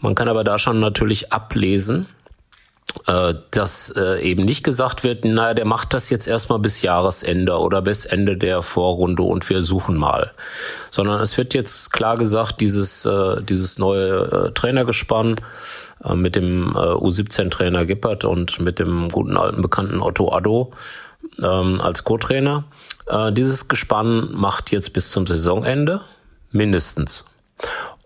man 0.00 0.14
kann 0.14 0.28
aber 0.28 0.44
da 0.44 0.58
schon 0.58 0.78
natürlich 0.78 1.32
ablesen, 1.32 2.06
äh, 3.06 3.34
dass 3.52 3.90
äh, 3.90 4.20
eben 4.20 4.44
nicht 4.44 4.64
gesagt 4.64 5.04
wird, 5.04 5.24
naja, 5.24 5.54
der 5.54 5.64
macht 5.64 5.94
das 5.94 6.10
jetzt 6.10 6.26
erstmal 6.26 6.58
bis 6.58 6.82
Jahresende 6.82 7.56
oder 7.56 7.80
bis 7.80 8.04
Ende 8.04 8.36
der 8.36 8.62
Vorrunde 8.62 9.22
und 9.22 9.48
wir 9.48 9.62
suchen 9.62 9.96
mal. 9.96 10.32
Sondern 10.90 11.20
es 11.20 11.38
wird 11.38 11.54
jetzt 11.54 11.92
klar 11.92 12.16
gesagt, 12.16 12.60
dieses, 12.60 13.04
äh, 13.04 13.42
dieses 13.42 13.78
neue 13.78 14.52
Trainergespann 14.54 15.36
mit 16.14 16.36
dem 16.36 16.72
U17-Trainer 16.74 17.86
Gippert 17.86 18.24
und 18.24 18.60
mit 18.60 18.78
dem 18.78 19.08
guten 19.08 19.36
alten 19.36 19.62
Bekannten 19.62 20.02
Otto 20.02 20.30
Addo 20.30 20.72
ähm, 21.42 21.80
als 21.80 22.04
Co-Trainer. 22.04 22.64
dieses 23.32 23.66
Gespann 23.66 24.30
macht 24.32 24.70
jetzt 24.72 24.92
bis 24.92 25.10
zum 25.10 25.26
Saisonende 25.26 26.02
mindestens. 26.52 27.24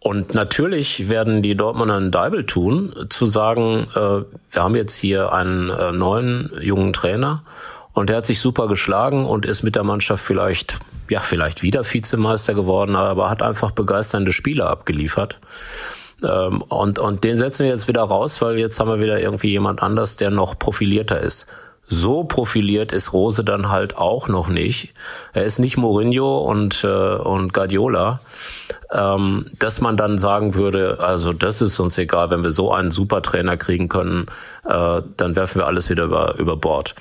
Und 0.02 0.32
natürlich 0.32 1.10
werden 1.10 1.42
die 1.42 1.54
Dortmunder 1.54 1.96
einen 1.96 2.10
Deibel 2.10 2.46
tun, 2.46 2.94
zu 3.10 3.26
sagen, 3.26 3.86
äh, 3.94 4.24
wir 4.50 4.62
haben 4.62 4.74
jetzt 4.74 4.96
hier 4.96 5.32
einen 5.32 5.68
äh, 5.68 5.92
neuen 5.92 6.50
jungen 6.60 6.94
Trainer 6.94 7.44
und 7.92 8.08
der 8.08 8.16
hat 8.16 8.26
sich 8.26 8.40
super 8.40 8.66
geschlagen 8.66 9.26
und 9.26 9.44
ist 9.44 9.62
mit 9.62 9.76
der 9.76 9.84
Mannschaft 9.84 10.24
vielleicht, 10.24 10.78
ja, 11.10 11.20
vielleicht 11.20 11.62
wieder 11.62 11.84
Vizemeister 11.84 12.54
geworden, 12.54 12.96
aber 12.96 13.28
hat 13.28 13.42
einfach 13.42 13.72
begeisternde 13.72 14.32
Spiele 14.32 14.66
abgeliefert. 14.66 15.38
Ähm, 16.22 16.62
und, 16.62 16.98
und 16.98 17.22
den 17.24 17.36
setzen 17.36 17.64
wir 17.64 17.70
jetzt 17.70 17.86
wieder 17.86 18.02
raus, 18.02 18.40
weil 18.40 18.58
jetzt 18.58 18.80
haben 18.80 18.88
wir 18.88 19.00
wieder 19.00 19.20
irgendwie 19.20 19.50
jemand 19.50 19.82
anders, 19.82 20.16
der 20.16 20.30
noch 20.30 20.58
profilierter 20.58 21.20
ist 21.20 21.52
so 21.90 22.24
profiliert 22.24 22.92
ist 22.92 23.12
Rose 23.12 23.44
dann 23.44 23.68
halt 23.68 23.98
auch 23.98 24.28
noch 24.28 24.48
nicht. 24.48 24.94
Er 25.32 25.44
ist 25.44 25.58
nicht 25.58 25.76
Mourinho 25.76 26.38
und, 26.38 26.84
äh, 26.84 26.88
und 26.88 27.52
Guardiola, 27.52 28.20
ähm, 28.92 29.46
dass 29.58 29.80
man 29.80 29.96
dann 29.96 30.16
sagen 30.16 30.54
würde, 30.54 31.00
also 31.00 31.32
das 31.32 31.60
ist 31.60 31.78
uns 31.80 31.98
egal, 31.98 32.30
wenn 32.30 32.44
wir 32.44 32.50
so 32.50 32.72
einen 32.72 32.92
Supertrainer 32.92 33.56
kriegen 33.56 33.88
können, 33.88 34.26
äh, 34.64 35.02
dann 35.16 35.36
werfen 35.36 35.60
wir 35.60 35.66
alles 35.66 35.90
wieder 35.90 36.04
über, 36.04 36.36
über 36.38 36.56
Bord. 36.56 36.94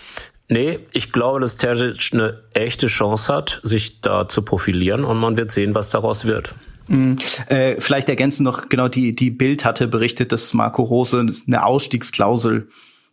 Nee, 0.49 0.79
ich 0.91 1.11
glaube, 1.11 1.39
dass 1.39 1.57
Terzic 1.57 2.09
eine 2.11 2.39
echte 2.55 2.87
Chance 2.87 3.31
hat, 3.31 3.61
sich 3.61 4.01
da 4.01 4.27
zu 4.27 4.41
profilieren 4.41 5.03
und 5.03 5.19
man 5.19 5.37
wird 5.37 5.51
sehen, 5.51 5.75
was 5.75 5.91
daraus 5.91 6.25
wird. 6.25 6.55
Mhm. 6.87 7.19
Äh, 7.47 7.79
vielleicht 7.79 8.09
ergänzen 8.09 8.43
noch, 8.43 8.67
genau, 8.67 8.87
die, 8.87 9.11
die 9.11 9.29
Bild 9.29 9.63
hatte 9.63 9.87
berichtet, 9.87 10.31
dass 10.31 10.55
Marco 10.55 10.81
Rose 10.81 11.33
eine 11.45 11.63
Ausstiegsklausel 11.63 12.67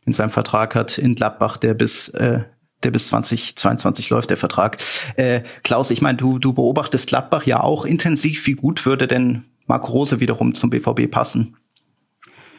in 0.07 0.12
seinem 0.12 0.31
Vertrag 0.31 0.75
hat 0.75 0.99
in 0.99 1.14
Gladbach, 1.14 1.59
der 1.59 1.75
bis 1.75 2.09
äh, 2.11 2.40
der 2.83 2.90
bis 2.90 3.09
2022 3.09 4.11
läuft, 4.11 4.31
der 4.31 4.37
Vertrag. 4.37 4.79
Äh, 5.16 5.42
Klaus, 5.64 5.90
ich 5.90 6.03
meine, 6.03 6.19
du, 6.19 6.38
du 6.38 6.53
beobachtest 6.53 7.09
Gladbach 7.09 7.45
ja 7.45 7.61
auch 7.61 7.85
intensiv. 7.85 8.47
Wie 8.47 8.55
gut 8.55 8.85
würde 8.87 9.07
denn 9.07 9.45
Marc 9.66 9.88
Rose 9.88 10.21
wiederum 10.21 10.55
zum 10.55 10.71
BVB 10.71 11.11
passen? 11.11 11.57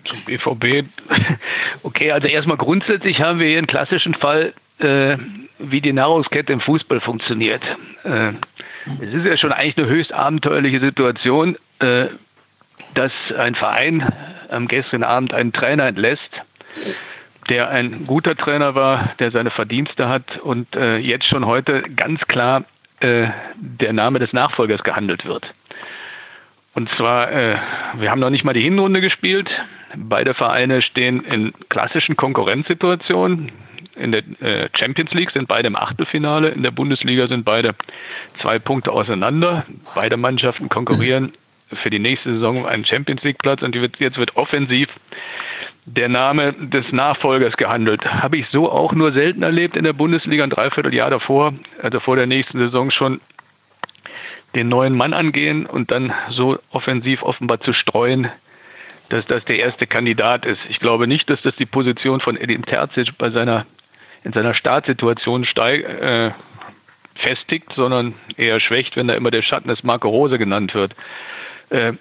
Zum 0.03 0.19
BVB, 0.25 0.87
okay, 1.83 2.11
also 2.11 2.27
erstmal 2.27 2.57
grundsätzlich 2.57 3.21
haben 3.21 3.39
wir 3.39 3.47
hier 3.47 3.57
einen 3.57 3.67
klassischen 3.67 4.13
Fall, 4.13 4.53
äh, 4.79 5.17
wie 5.59 5.81
die 5.81 5.93
Nahrungskette 5.93 6.51
im 6.53 6.61
Fußball 6.61 6.99
funktioniert. 6.99 7.61
Äh, 8.03 8.33
es 9.01 9.13
ist 9.13 9.25
ja 9.25 9.37
schon 9.37 9.51
eigentlich 9.51 9.77
eine 9.77 9.87
höchst 9.87 10.13
abenteuerliche 10.13 10.79
Situation, 10.79 11.57
äh, 11.79 12.07
dass 12.93 13.11
ein 13.37 13.55
Verein 13.55 14.13
am 14.49 14.67
gestrigen 14.67 15.03
Abend 15.03 15.33
einen 15.33 15.51
Trainer 15.51 15.85
entlässt, 15.87 16.29
der 17.49 17.69
ein 17.69 18.05
guter 18.07 18.35
Trainer 18.35 18.75
war, 18.75 19.13
der 19.19 19.31
seine 19.31 19.51
Verdienste 19.51 20.09
hat 20.09 20.37
und 20.37 20.75
äh, 20.75 20.97
jetzt 20.97 21.25
schon 21.25 21.45
heute 21.45 21.83
ganz 21.83 22.21
klar 22.27 22.63
äh, 22.99 23.27
der 23.55 23.93
Name 23.93 24.19
des 24.19 24.33
Nachfolgers 24.33 24.83
gehandelt 24.83 25.25
wird. 25.25 25.53
Und 26.73 26.89
zwar, 26.89 27.31
äh, 27.31 27.55
wir 27.95 28.11
haben 28.11 28.19
noch 28.19 28.29
nicht 28.29 28.43
mal 28.43 28.53
die 28.53 28.61
Hinrunde 28.61 29.01
gespielt. 29.01 29.49
Beide 29.95 30.33
Vereine 30.33 30.81
stehen 30.81 31.23
in 31.23 31.53
klassischen 31.69 32.15
Konkurrenzsituationen. 32.15 33.51
In 33.95 34.11
der 34.11 34.21
äh, 34.41 34.69
Champions 34.77 35.11
League 35.13 35.31
sind 35.31 35.47
beide 35.47 35.67
im 35.67 35.75
Achtelfinale, 35.75 36.49
in 36.49 36.61
der 36.61 36.69
Bundesliga 36.71 37.27
sind 37.27 37.45
beide 37.45 37.73
zwei 38.39 38.59
Punkte 38.59 38.91
auseinander. 38.91 39.65
Beide 39.95 40.17
Mannschaften 40.17 40.69
konkurrieren 40.69 41.33
für 41.73 41.89
die 41.89 41.99
nächste 41.99 42.29
Saison 42.33 42.57
um 42.57 42.65
einen 42.65 42.85
Champions 42.85 43.23
League 43.23 43.39
Platz 43.39 43.61
und 43.61 43.75
jetzt 43.75 44.17
wird 44.17 44.35
offensiv 44.35 44.87
der 45.87 46.09
Name 46.09 46.51
des 46.53 46.91
Nachfolgers 46.91 47.55
gehandelt. 47.55 48.05
Habe 48.05 48.37
ich 48.37 48.47
so 48.49 48.69
auch 48.69 48.91
nur 48.91 49.13
selten 49.13 49.41
erlebt 49.41 49.77
in 49.77 49.85
der 49.85 49.93
Bundesliga, 49.93 50.43
ein 50.43 50.49
Dreivierteljahr 50.49 51.09
davor, 51.09 51.53
also 51.81 52.01
vor 52.01 52.17
der 52.17 52.27
nächsten 52.27 52.59
Saison 52.59 52.91
schon 52.91 53.21
den 54.53 54.67
neuen 54.67 54.95
Mann 54.95 55.13
angehen 55.13 55.65
und 55.65 55.91
dann 55.91 56.13
so 56.29 56.59
offensiv 56.71 57.23
offenbar 57.23 57.61
zu 57.61 57.71
streuen, 57.71 58.29
dass 59.07 59.25
das 59.27 59.45
der 59.45 59.59
erste 59.59 59.87
Kandidat 59.87 60.45
ist. 60.45 60.59
Ich 60.67 60.81
glaube 60.81 61.07
nicht, 61.07 61.29
dass 61.29 61.41
das 61.41 61.55
die 61.55 61.65
Position 61.65 62.19
von 62.19 62.35
Edin 62.35 62.63
Terzic 62.63 63.17
bei 63.17 63.31
seiner, 63.31 63.65
in 64.25 64.33
seiner 64.33 64.53
Startsituation 64.53 65.45
steig, 65.45 65.83
äh, 65.85 66.31
festigt, 67.15 67.73
sondern 67.75 68.13
eher 68.35 68.59
schwächt, 68.59 68.97
wenn 68.97 69.07
da 69.07 69.13
immer 69.13 69.31
der 69.31 69.41
Schatten 69.41 69.69
des 69.69 69.83
Marco 69.83 70.09
Rose 70.09 70.37
genannt 70.37 70.75
wird. 70.75 70.95
Äh, 71.69 71.93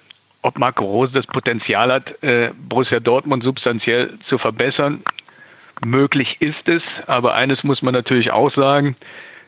ob 0.47 0.57
Marco 0.57 0.85
Rose 0.85 1.11
das 1.11 1.27
Potenzial 1.27 1.91
hat, 1.91 2.23
äh, 2.23 2.51
Borussia 2.57 3.01
Dortmund 3.01 3.43
substanziell 3.43 4.17
zu 4.27 4.37
verbessern. 4.37 5.03
Möglich 5.85 6.37
ist 6.39 6.67
es, 6.69 6.81
aber 7.05 7.35
eines 7.35 7.63
muss 7.63 7.81
man 7.81 7.93
natürlich 7.93 8.31
auch 8.31 8.51
sagen. 8.53 8.95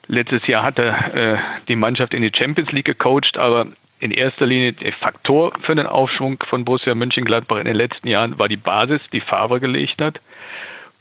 Letztes 0.08 0.46
Jahr 0.48 0.64
hat 0.64 0.78
er 0.78 1.16
äh, 1.16 1.38
die 1.70 1.78
Mannschaft 1.78 2.14
in 2.14 2.22
die 2.22 2.32
Champions 2.36 2.72
League 2.74 2.86
gecoacht, 2.86 3.38
aber 3.38 3.68
in 4.00 4.12
erster 4.12 4.46
Linie 4.46 4.74
der 4.74 4.92
Faktor 4.92 5.54
für 5.62 5.76
den 5.76 5.88
Aufschwung 5.88 6.38
von 6.46 6.66
Borussia 6.66 6.94
Mönchengladbach 6.94 7.58
in 7.58 7.66
den 7.66 7.76
letzten 7.76 8.08
Jahren 8.08 8.38
war 8.38 8.50
die 8.50 8.58
Basis, 8.58 9.02
die 9.14 9.22
Favre 9.22 9.60
gelegt 9.60 10.02
hat 10.02 10.20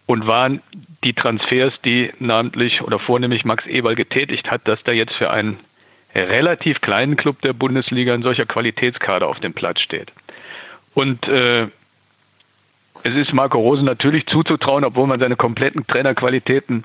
und 0.07 0.27
waren 0.27 0.63
die 1.05 1.13
Transfers, 1.13 1.75
die 1.85 2.13
namentlich 2.21 2.83
oder 2.83 2.99
vornehmlich 2.99 3.45
Max 3.45 3.67
Eberl 3.67 3.97
getätigt 3.97 4.51
hat, 4.51 4.67
dass 4.67 4.83
da 4.85 4.93
jetzt 4.93 5.15
für 5.15 5.31
einen 5.31 5.59
relativ 6.21 6.81
kleinen 6.81 7.17
Club 7.17 7.41
der 7.43 7.53
Bundesliga 7.53 8.15
ein 8.15 8.23
solcher 8.23 8.47
Qualitätskader 8.47 9.29
auf 9.29 9.41
dem 9.41 9.53
Platz 9.53 9.81
steht. 9.81 10.13
Und 10.95 11.29
äh, 11.29 11.69
es 13.05 13.15
ist 13.15 13.33
Marco 13.33 13.59
Rose 13.59 13.85
natürlich 13.85 14.27
zuzutrauen, 14.27 14.85
obwohl 14.85 15.07
man 15.07 15.21
seine 15.21 15.37
kompletten 15.37 15.87
Trainerqualitäten 15.87 16.85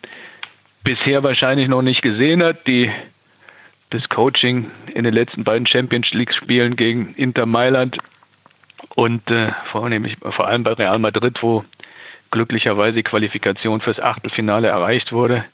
bisher 0.84 1.24
wahrscheinlich 1.24 1.68
noch 1.68 1.82
nicht 1.82 2.02
gesehen 2.02 2.44
hat. 2.44 2.68
Die, 2.68 2.92
das 3.90 4.10
Coaching 4.10 4.70
in 4.94 5.04
den 5.04 5.14
letzten 5.14 5.44
beiden 5.44 5.66
Champions 5.66 6.14
League-Spielen 6.14 6.76
gegen 6.76 7.14
Inter 7.16 7.46
Mailand 7.46 7.98
und 8.96 9.30
äh, 9.32 9.52
vornehmlich, 9.66 10.18
vor 10.22 10.48
allem 10.48 10.64
bei 10.64 10.74
Real 10.74 11.00
Madrid, 11.00 11.42
wo 11.42 11.64
glücklicherweise 12.32 12.96
die 12.96 13.04
Qualifikation 13.04 13.82
fürs 13.82 14.00
Achtelfinale 14.00 14.68
erreicht 14.68 15.12
wurde, 15.12 15.46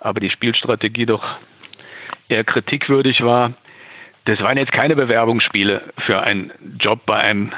aber 0.00 0.20
die 0.20 0.30
Spielstrategie 0.30 1.06
doch 1.06 1.36
eher 2.32 2.44
kritikwürdig 2.44 3.24
war. 3.24 3.52
Das 4.24 4.40
waren 4.40 4.56
jetzt 4.56 4.72
keine 4.72 4.96
Bewerbungsspiele 4.96 5.82
für 5.98 6.22
einen 6.22 6.52
Job 6.78 7.06
bei 7.06 7.16
einem 7.16 7.52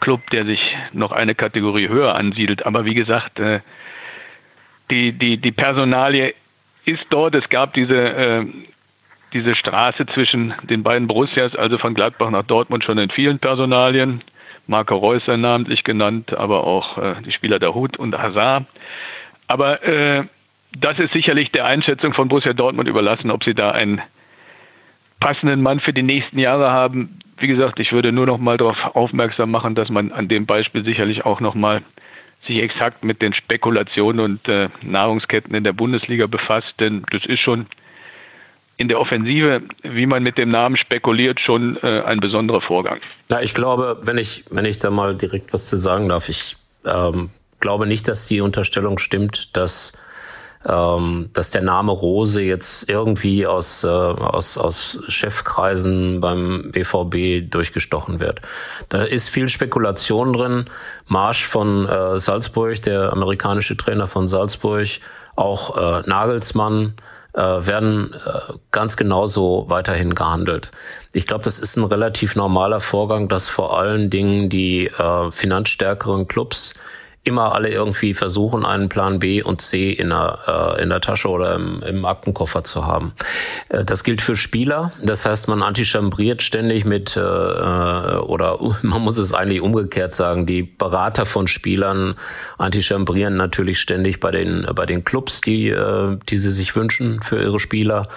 Club, 0.00 0.28
der 0.30 0.44
sich 0.44 0.76
noch 0.92 1.12
eine 1.12 1.34
Kategorie 1.34 1.88
höher 1.88 2.14
ansiedelt. 2.14 2.66
Aber 2.66 2.84
wie 2.84 2.94
gesagt, 2.94 3.40
äh, 3.40 3.60
die, 4.90 5.12
die, 5.12 5.38
die 5.38 5.52
Personalie 5.52 6.34
ist 6.84 7.06
dort. 7.08 7.34
Es 7.34 7.48
gab 7.48 7.72
diese, 7.72 8.14
äh, 8.14 8.44
diese 9.32 9.54
Straße 9.54 10.04
zwischen 10.06 10.54
den 10.62 10.82
beiden 10.82 11.08
Borussias, 11.08 11.56
also 11.56 11.78
von 11.78 11.94
Gladbach 11.94 12.30
nach 12.30 12.42
Dortmund, 12.42 12.84
schon 12.84 12.98
in 12.98 13.10
vielen 13.10 13.38
Personalien. 13.38 14.22
Marco 14.66 14.96
Reus 14.96 15.26
namentlich 15.26 15.84
genannt, 15.84 16.32
aber 16.34 16.64
auch 16.64 16.98
äh, 16.98 17.14
die 17.24 17.32
Spieler 17.32 17.58
der 17.58 17.74
Hut 17.74 17.96
und 17.96 18.16
Hazard. 18.16 18.64
Aber 19.46 19.82
das 20.78 20.98
ist 20.98 21.12
sicherlich 21.12 21.52
der 21.52 21.66
Einschätzung 21.66 22.12
von 22.12 22.28
Borussia 22.28 22.52
Dortmund 22.52 22.88
überlassen, 22.88 23.30
ob 23.30 23.44
sie 23.44 23.54
da 23.54 23.70
einen 23.70 24.00
passenden 25.20 25.62
Mann 25.62 25.80
für 25.80 25.92
die 25.92 26.02
nächsten 26.02 26.38
Jahre 26.38 26.70
haben. 26.70 27.18
Wie 27.38 27.46
gesagt, 27.46 27.80
ich 27.80 27.92
würde 27.92 28.12
nur 28.12 28.26
noch 28.26 28.38
mal 28.38 28.56
darauf 28.56 28.94
aufmerksam 28.94 29.50
machen, 29.50 29.74
dass 29.74 29.88
man 29.88 30.12
an 30.12 30.28
dem 30.28 30.46
Beispiel 30.46 30.84
sicherlich 30.84 31.24
auch 31.24 31.40
noch 31.40 31.54
mal 31.54 31.82
sich 32.46 32.60
exakt 32.60 33.04
mit 33.04 33.22
den 33.22 33.32
Spekulationen 33.32 34.20
und 34.20 34.48
äh, 34.48 34.68
Nahrungsketten 34.82 35.54
in 35.54 35.64
der 35.64 35.72
Bundesliga 35.72 36.26
befasst, 36.26 36.74
denn 36.78 37.04
das 37.10 37.24
ist 37.24 37.40
schon 37.40 37.66
in 38.76 38.88
der 38.88 39.00
Offensive, 39.00 39.62
wie 39.82 40.06
man 40.06 40.22
mit 40.22 40.36
dem 40.36 40.50
Namen 40.50 40.76
spekuliert, 40.76 41.40
schon 41.40 41.78
äh, 41.82 42.02
ein 42.04 42.18
besonderer 42.20 42.60
Vorgang. 42.60 42.98
Na, 43.28 43.40
ich 43.40 43.54
glaube, 43.54 43.98
wenn 44.02 44.18
ich, 44.18 44.44
wenn 44.50 44.64
ich 44.64 44.78
da 44.78 44.90
mal 44.90 45.16
direkt 45.16 45.52
was 45.52 45.68
zu 45.68 45.76
sagen 45.76 46.08
darf, 46.08 46.28
ich 46.28 46.56
ähm, 46.84 47.30
glaube 47.60 47.86
nicht, 47.86 48.08
dass 48.08 48.26
die 48.26 48.40
Unterstellung 48.40 48.98
stimmt, 48.98 49.56
dass 49.56 49.96
ähm, 50.66 51.30
dass 51.32 51.50
der 51.50 51.62
Name 51.62 51.92
Rose 51.92 52.42
jetzt 52.42 52.88
irgendwie 52.88 53.46
aus, 53.46 53.84
äh, 53.84 53.88
aus, 53.88 54.56
aus 54.56 54.98
Chefkreisen 55.08 56.20
beim 56.20 56.70
BVB 56.72 57.50
durchgestochen 57.50 58.20
wird. 58.20 58.40
Da 58.88 59.02
ist 59.02 59.28
viel 59.28 59.48
Spekulation 59.48 60.32
drin. 60.32 60.64
Marsch 61.06 61.46
von 61.46 61.88
äh, 61.88 62.18
Salzburg, 62.18 62.82
der 62.82 63.12
amerikanische 63.12 63.76
Trainer 63.76 64.06
von 64.06 64.26
Salzburg, 64.26 64.88
auch 65.36 65.76
äh, 65.76 66.08
Nagelsmann, 66.08 66.94
äh, 67.34 67.40
werden 67.40 68.14
äh, 68.14 68.52
ganz 68.70 68.96
genauso 68.96 69.66
weiterhin 69.68 70.14
gehandelt. 70.14 70.70
Ich 71.12 71.26
glaube, 71.26 71.44
das 71.44 71.58
ist 71.58 71.76
ein 71.76 71.84
relativ 71.84 72.36
normaler 72.36 72.80
Vorgang, 72.80 73.28
dass 73.28 73.48
vor 73.48 73.78
allen 73.78 74.08
Dingen 74.08 74.48
die 74.48 74.86
äh, 74.86 75.30
finanzstärkeren 75.30 76.28
Clubs 76.28 76.74
immer 77.24 77.54
alle 77.54 77.70
irgendwie 77.70 78.12
versuchen, 78.12 78.66
einen 78.66 78.90
Plan 78.90 79.18
B 79.18 79.42
und 79.42 79.62
C 79.62 79.90
in 79.90 80.10
der, 80.10 80.76
äh, 80.76 80.82
in 80.82 80.90
der 80.90 81.00
Tasche 81.00 81.28
oder 81.28 81.54
im, 81.54 81.82
im 81.82 82.04
Aktenkoffer 82.04 82.64
zu 82.64 82.86
haben. 82.86 83.14
Äh, 83.70 83.84
das 83.84 84.04
gilt 84.04 84.20
für 84.20 84.36
Spieler. 84.36 84.92
Das 85.02 85.24
heißt, 85.24 85.48
man 85.48 85.62
antichambriert 85.62 86.42
ständig 86.42 86.84
mit, 86.84 87.16
äh, 87.16 87.20
äh 87.20 88.16
oder 88.16 88.58
man 88.82 89.00
muss 89.00 89.16
es 89.16 89.32
eigentlich 89.32 89.62
umgekehrt 89.62 90.14
sagen, 90.14 90.44
die 90.44 90.62
Berater 90.62 91.24
von 91.24 91.48
Spielern 91.48 92.16
antichambrieren 92.58 93.36
natürlich 93.36 93.80
ständig 93.80 94.20
bei 94.20 94.30
den, 94.30 94.68
bei 94.74 94.84
den 94.84 95.02
Clubs, 95.04 95.40
die, 95.40 95.70
äh, 95.70 96.18
die 96.28 96.38
sie 96.38 96.52
sich 96.52 96.76
wünschen 96.76 97.22
für 97.22 97.40
ihre 97.40 97.58
Spieler. 97.58 98.08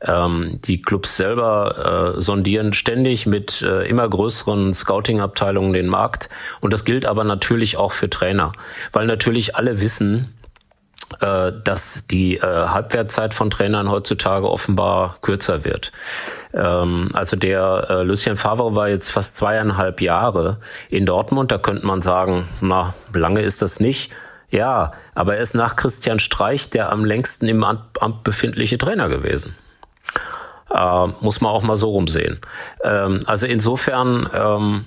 Ähm, 0.00 0.58
die 0.64 0.80
Clubs 0.80 1.18
selber 1.18 2.14
äh, 2.16 2.20
sondieren 2.20 2.72
ständig 2.72 3.26
mit 3.26 3.60
äh, 3.60 3.86
immer 3.86 4.08
größeren 4.08 4.72
Scouting-Abteilungen 4.72 5.74
den 5.74 5.86
Markt. 5.86 6.30
Und 6.62 6.72
das 6.72 6.86
gilt 6.86 7.04
aber 7.04 7.24
natürlich 7.24 7.76
auch 7.76 7.92
für 7.92 8.08
Trainer 8.08 8.53
weil 8.92 9.06
natürlich 9.06 9.56
alle 9.56 9.80
wissen, 9.80 10.34
äh, 11.20 11.52
dass 11.62 12.06
die 12.06 12.36
äh, 12.36 12.40
Halbwertzeit 12.40 13.34
von 13.34 13.50
Trainern 13.50 13.90
heutzutage 13.90 14.50
offenbar 14.50 15.18
kürzer 15.20 15.64
wird. 15.64 15.92
Ähm, 16.52 17.10
also 17.12 17.36
der 17.36 17.86
äh, 17.88 18.02
Lucien 18.02 18.36
Favre 18.36 18.74
war 18.74 18.88
jetzt 18.88 19.10
fast 19.10 19.36
zweieinhalb 19.36 20.00
Jahre 20.00 20.58
in 20.88 21.06
Dortmund. 21.06 21.52
Da 21.52 21.58
könnte 21.58 21.86
man 21.86 22.02
sagen, 22.02 22.48
na, 22.60 22.94
lange 23.12 23.42
ist 23.42 23.62
das 23.62 23.80
nicht. 23.80 24.12
Ja, 24.50 24.92
aber 25.14 25.36
er 25.36 25.42
ist 25.42 25.54
nach 25.54 25.76
Christian 25.76 26.20
Streich 26.20 26.70
der 26.70 26.90
am 26.90 27.04
längsten 27.04 27.48
im 27.48 27.64
Amt 27.64 28.24
befindliche 28.24 28.78
Trainer 28.78 29.08
gewesen. 29.08 29.54
Äh, 30.70 31.06
muss 31.20 31.40
man 31.40 31.52
auch 31.52 31.62
mal 31.62 31.76
so 31.76 31.90
rumsehen. 31.90 32.40
Ähm, 32.82 33.20
also 33.26 33.46
insofern 33.46 34.28
ähm, 34.32 34.84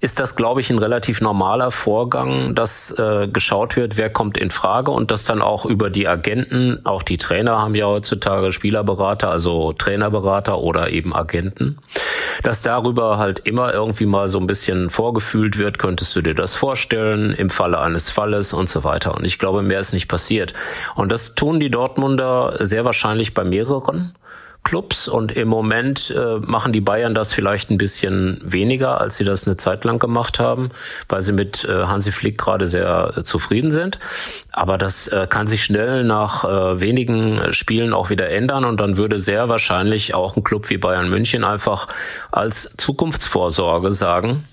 ist 0.00 0.20
das, 0.20 0.36
glaube 0.36 0.60
ich, 0.62 0.70
ein 0.70 0.78
relativ 0.78 1.20
normaler 1.20 1.70
Vorgang, 1.70 2.54
dass 2.54 2.98
äh, 2.98 3.28
geschaut 3.28 3.76
wird, 3.76 3.98
wer 3.98 4.08
kommt 4.08 4.38
in 4.38 4.50
Frage 4.50 4.90
und 4.90 5.10
dass 5.10 5.24
dann 5.24 5.42
auch 5.42 5.66
über 5.66 5.90
die 5.90 6.08
Agenten, 6.08 6.80
auch 6.84 7.02
die 7.02 7.18
Trainer 7.18 7.58
haben 7.58 7.74
ja 7.74 7.86
heutzutage 7.86 8.54
Spielerberater, 8.54 9.30
also 9.30 9.72
Trainerberater 9.72 10.58
oder 10.58 10.88
eben 10.90 11.14
Agenten, 11.14 11.78
dass 12.42 12.62
darüber 12.62 13.18
halt 13.18 13.40
immer 13.40 13.74
irgendwie 13.74 14.06
mal 14.06 14.28
so 14.28 14.38
ein 14.38 14.46
bisschen 14.46 14.88
vorgefühlt 14.88 15.58
wird, 15.58 15.78
könntest 15.78 16.16
du 16.16 16.22
dir 16.22 16.34
das 16.34 16.54
vorstellen, 16.54 17.32
im 17.32 17.50
Falle 17.50 17.78
eines 17.78 18.08
Falles 18.08 18.54
und 18.54 18.70
so 18.70 18.82
weiter. 18.82 19.14
Und 19.14 19.26
ich 19.26 19.38
glaube, 19.38 19.60
mehr 19.60 19.80
ist 19.80 19.92
nicht 19.92 20.08
passiert. 20.08 20.54
Und 20.94 21.12
das 21.12 21.34
tun 21.34 21.60
die 21.60 21.70
Dortmunder 21.70 22.56
sehr 22.60 22.86
wahrscheinlich 22.86 23.34
bei 23.34 23.44
mehreren. 23.44 24.14
Clubs 24.66 25.06
und 25.06 25.30
im 25.30 25.46
Moment 25.46 26.10
äh, 26.10 26.38
machen 26.40 26.72
die 26.72 26.80
Bayern 26.80 27.14
das 27.14 27.32
vielleicht 27.32 27.70
ein 27.70 27.78
bisschen 27.78 28.40
weniger, 28.42 29.00
als 29.00 29.16
sie 29.16 29.24
das 29.24 29.46
eine 29.46 29.56
Zeit 29.56 29.84
lang 29.84 30.00
gemacht 30.00 30.40
haben, 30.40 30.72
weil 31.08 31.22
sie 31.22 31.32
mit 31.32 31.64
äh, 31.64 31.84
Hansi 31.84 32.10
Flick 32.10 32.36
gerade 32.36 32.66
sehr 32.66 33.14
äh, 33.16 33.22
zufrieden 33.22 33.70
sind. 33.70 34.00
Aber 34.50 34.76
das 34.76 35.06
äh, 35.06 35.28
kann 35.30 35.46
sich 35.46 35.62
schnell 35.62 36.02
nach 36.02 36.44
äh, 36.44 36.80
wenigen 36.80 37.52
Spielen 37.52 37.92
auch 37.92 38.10
wieder 38.10 38.28
ändern 38.28 38.64
und 38.64 38.80
dann 38.80 38.96
würde 38.96 39.20
sehr 39.20 39.48
wahrscheinlich 39.48 40.14
auch 40.14 40.36
ein 40.36 40.42
Club 40.42 40.68
wie 40.68 40.78
Bayern 40.78 41.08
München 41.08 41.44
einfach 41.44 41.86
als 42.32 42.76
Zukunftsvorsorge 42.76 43.92
sagen, 43.92 44.44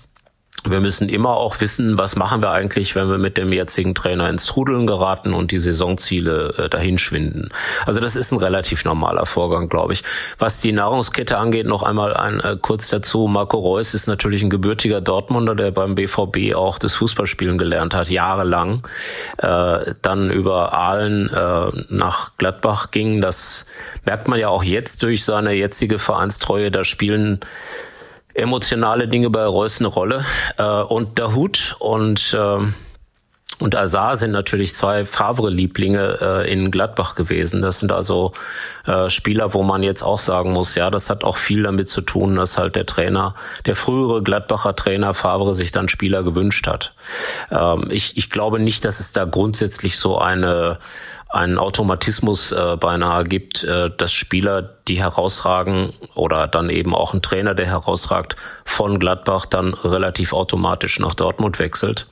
wir 0.66 0.80
müssen 0.80 1.08
immer 1.08 1.36
auch 1.36 1.60
wissen, 1.60 1.98
was 1.98 2.16
machen 2.16 2.40
wir 2.40 2.50
eigentlich, 2.50 2.94
wenn 2.94 3.08
wir 3.10 3.18
mit 3.18 3.36
dem 3.36 3.52
jetzigen 3.52 3.94
Trainer 3.94 4.28
ins 4.30 4.46
Trudeln 4.46 4.86
geraten 4.86 5.34
und 5.34 5.50
die 5.50 5.58
Saisonziele 5.58 6.54
äh, 6.56 6.68
dahinschwinden. 6.68 7.50
Also 7.84 8.00
das 8.00 8.16
ist 8.16 8.32
ein 8.32 8.38
relativ 8.38 8.84
normaler 8.84 9.26
Vorgang, 9.26 9.68
glaube 9.68 9.92
ich. 9.92 10.02
Was 10.38 10.60
die 10.60 10.72
Nahrungskette 10.72 11.36
angeht, 11.36 11.66
noch 11.66 11.82
einmal 11.82 12.14
ein, 12.14 12.40
äh, 12.40 12.56
kurz 12.60 12.88
dazu. 12.88 13.26
Marco 13.26 13.58
Reus 13.58 13.94
ist 13.94 14.06
natürlich 14.06 14.42
ein 14.42 14.50
gebürtiger 14.50 15.00
Dortmunder, 15.00 15.54
der 15.54 15.70
beim 15.70 15.94
BVB 15.94 16.54
auch 16.54 16.78
das 16.78 16.94
Fußballspielen 16.94 17.58
gelernt 17.58 17.94
hat, 17.94 18.08
jahrelang. 18.08 18.86
Äh, 19.38 19.94
dann 20.00 20.30
über 20.30 20.72
Aalen 20.72 21.28
äh, 21.28 21.84
nach 21.90 22.36
Gladbach 22.38 22.90
ging. 22.90 23.20
Das 23.20 23.66
merkt 24.04 24.28
man 24.28 24.38
ja 24.38 24.48
auch 24.48 24.64
jetzt 24.64 25.02
durch 25.02 25.24
seine 25.24 25.52
jetzige 25.52 25.98
Vereinstreue. 25.98 26.70
Da 26.70 26.84
spielen 26.84 27.40
emotionale 28.34 29.08
Dinge 29.08 29.30
bei 29.30 29.44
Reus 29.44 29.78
eine 29.78 29.88
Rolle. 29.88 30.24
Äh, 30.58 30.82
und 30.82 31.18
der 31.18 31.34
Hut 31.34 31.76
und 31.78 32.36
äh, 32.38 32.72
und 33.60 33.76
Azar 33.76 34.16
sind 34.16 34.32
natürlich 34.32 34.74
zwei 34.74 35.04
Favre-Lieblinge 35.04 36.18
äh, 36.20 36.52
in 36.52 36.72
Gladbach 36.72 37.14
gewesen. 37.14 37.62
Das 37.62 37.78
sind 37.78 37.92
also 37.92 38.32
äh, 38.84 39.08
Spieler, 39.08 39.54
wo 39.54 39.62
man 39.62 39.84
jetzt 39.84 40.02
auch 40.02 40.18
sagen 40.18 40.52
muss, 40.52 40.74
ja, 40.74 40.90
das 40.90 41.08
hat 41.08 41.22
auch 41.22 41.36
viel 41.36 41.62
damit 41.62 41.88
zu 41.88 42.00
tun, 42.00 42.34
dass 42.34 42.58
halt 42.58 42.74
der 42.74 42.84
Trainer, 42.84 43.36
der 43.64 43.76
frühere 43.76 44.24
Gladbacher 44.24 44.74
Trainer 44.74 45.14
Favre 45.14 45.54
sich 45.54 45.70
dann 45.70 45.88
Spieler 45.88 46.24
gewünscht 46.24 46.66
hat. 46.66 46.94
Ähm, 47.52 47.86
ich, 47.90 48.16
ich 48.16 48.28
glaube 48.28 48.58
nicht, 48.58 48.84
dass 48.84 48.98
es 48.98 49.12
da 49.12 49.24
grundsätzlich 49.24 49.98
so 49.98 50.18
eine 50.18 50.78
einen 51.34 51.58
Automatismus 51.58 52.52
äh, 52.52 52.76
beinahe 52.76 53.24
gibt, 53.24 53.64
äh, 53.64 53.90
dass 53.96 54.12
Spieler, 54.12 54.62
die 54.86 55.00
herausragen 55.00 55.92
oder 56.14 56.46
dann 56.46 56.70
eben 56.70 56.94
auch 56.94 57.12
ein 57.12 57.22
Trainer, 57.22 57.54
der 57.54 57.66
herausragt, 57.66 58.36
von 58.64 59.00
Gladbach 59.00 59.46
dann 59.46 59.74
relativ 59.74 60.32
automatisch 60.32 61.00
nach 61.00 61.14
Dortmund 61.14 61.58
wechselt. 61.58 62.06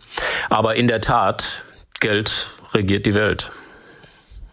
Aber 0.51 0.75
in 0.75 0.89
der 0.89 1.01
Tat, 1.01 1.63
Geld 2.01 2.51
regiert 2.75 3.07
die 3.07 3.15
Welt. 3.15 3.53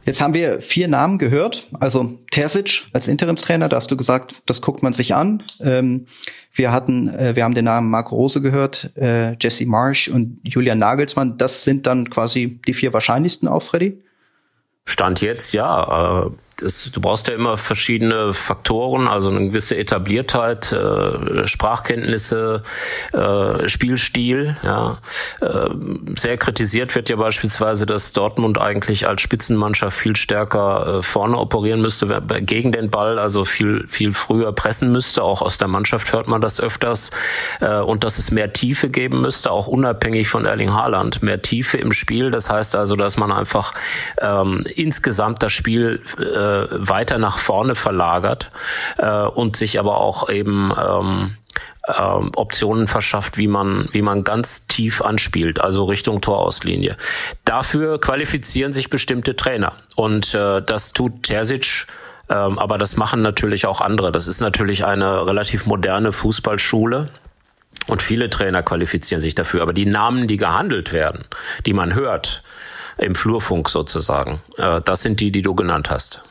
Jetzt 0.05 0.21
haben 0.21 0.33
wir 0.33 0.61
vier 0.61 0.87
Namen 0.87 1.17
gehört. 1.17 1.67
Also 1.79 2.19
Terzic 2.31 2.85
als 2.93 3.07
Interimstrainer, 3.07 3.69
da 3.69 3.77
hast 3.77 3.91
du 3.91 3.97
gesagt, 3.97 4.35
das 4.45 4.61
guckt 4.61 4.83
man 4.83 4.93
sich 4.93 5.13
an. 5.15 5.43
Ähm, 5.61 6.05
wir 6.53 6.71
hatten, 6.71 7.09
äh, 7.09 7.35
wir 7.35 7.43
haben 7.43 7.55
den 7.55 7.65
Namen 7.65 7.89
Marco 7.89 8.15
Rose 8.15 8.41
gehört, 8.41 8.91
äh, 8.95 9.35
Jesse 9.39 9.65
Marsch 9.65 10.07
und 10.07 10.39
Julian 10.43 10.79
Nagelsmann. 10.79 11.37
Das 11.37 11.63
sind 11.63 11.85
dann 11.85 12.09
quasi 12.09 12.59
die 12.67 12.73
vier 12.73 12.93
wahrscheinlichsten 12.93 13.47
auch, 13.47 13.63
Freddy? 13.63 14.01
Stand 14.85 15.21
jetzt 15.21 15.53
ja. 15.53 16.25
Äh, 16.25 16.29
das, 16.61 16.89
du 16.91 17.01
brauchst 17.01 17.27
ja 17.27 17.33
immer 17.33 17.57
verschiedene 17.57 18.33
Faktoren, 18.33 19.07
also 19.07 19.29
eine 19.29 19.47
gewisse 19.47 19.77
Etabliertheit, 19.77 20.71
äh, 20.71 21.47
Sprachkenntnisse, 21.47 22.63
äh, 23.13 23.67
Spielstil. 23.67 24.57
Ja. 24.63 24.97
Äh, 25.41 25.69
sehr 26.15 26.37
kritisiert 26.37 26.95
wird 26.95 27.09
ja 27.09 27.15
beispielsweise, 27.15 27.85
dass 27.85 28.13
Dortmund 28.13 28.59
eigentlich 28.59 29.07
als 29.07 29.21
Spitzenmannschaft 29.21 29.97
viel 29.97 30.15
stärker 30.15 30.99
äh, 30.99 31.01
vorne 31.01 31.37
operieren 31.37 31.81
müsste, 31.81 32.21
gegen 32.41 32.71
den 32.71 32.89
Ball, 32.89 33.19
also 33.19 33.45
viel, 33.45 33.85
viel 33.87 34.13
früher 34.13 34.51
pressen 34.51 34.91
müsste. 34.91 35.23
Auch 35.23 35.41
aus 35.41 35.57
der 35.57 35.67
Mannschaft 35.67 36.11
hört 36.13 36.27
man 36.27 36.41
das 36.41 36.59
öfters. 36.59 37.11
Äh, 37.59 37.79
und 37.79 38.03
dass 38.03 38.17
es 38.17 38.31
mehr 38.31 38.53
Tiefe 38.53 38.89
geben 38.89 39.21
müsste, 39.21 39.51
auch 39.51 39.67
unabhängig 39.67 40.29
von 40.29 40.45
Erling 40.45 40.73
Haaland. 40.73 41.23
Mehr 41.23 41.41
Tiefe 41.41 41.77
im 41.77 41.91
Spiel. 41.91 42.31
Das 42.31 42.49
heißt 42.49 42.75
also, 42.75 42.95
dass 42.95 43.17
man 43.17 43.31
einfach 43.31 43.73
ähm, 44.21 44.63
insgesamt 44.75 45.43
das 45.43 45.51
Spiel 45.51 46.01
äh, 46.19 46.48
äh, 46.49 46.67
weiter 46.71 47.17
nach 47.17 47.37
vorne 47.37 47.75
verlagert 47.75 48.51
äh, 48.97 49.23
und 49.23 49.55
sich 49.55 49.79
aber 49.79 49.97
auch 49.97 50.29
eben 50.29 50.71
ähm, 50.77 51.37
ähm, 51.87 52.31
Optionen 52.35 52.87
verschafft, 52.87 53.37
wie 53.37 53.47
man, 53.47 53.89
wie 53.91 54.01
man 54.01 54.23
ganz 54.23 54.67
tief 54.67 55.01
anspielt, 55.01 55.59
also 55.59 55.85
Richtung 55.85 56.21
Torauslinie. 56.21 56.97
Dafür 57.45 57.99
qualifizieren 57.99 58.73
sich 58.73 58.89
bestimmte 58.89 59.35
Trainer. 59.35 59.73
Und 59.95 60.33
äh, 60.33 60.61
das 60.61 60.93
tut 60.93 61.23
Terzic 61.23 61.87
ähm, 62.29 62.59
aber 62.59 62.77
das 62.77 62.95
machen 62.95 63.21
natürlich 63.21 63.65
auch 63.65 63.81
andere. 63.81 64.11
Das 64.11 64.27
ist 64.27 64.39
natürlich 64.39 64.85
eine 64.85 65.25
relativ 65.25 65.65
moderne 65.65 66.11
Fußballschule. 66.11 67.09
Und 67.87 68.01
viele 68.01 68.29
Trainer 68.29 68.61
qualifizieren 68.61 69.19
sich 69.19 69.33
dafür. 69.33 69.63
Aber 69.63 69.73
die 69.73 69.87
Namen, 69.87 70.27
die 70.27 70.37
gehandelt 70.37 70.93
werden, 70.93 71.25
die 71.65 71.73
man 71.73 71.95
hört, 71.95 72.43
im 72.97 73.15
Flurfunk 73.15 73.69
sozusagen, 73.69 74.41
äh, 74.57 74.81
das 74.81 75.01
sind 75.01 75.19
die, 75.19 75.31
die 75.31 75.41
du 75.41 75.55
genannt 75.55 75.89
hast. 75.89 76.28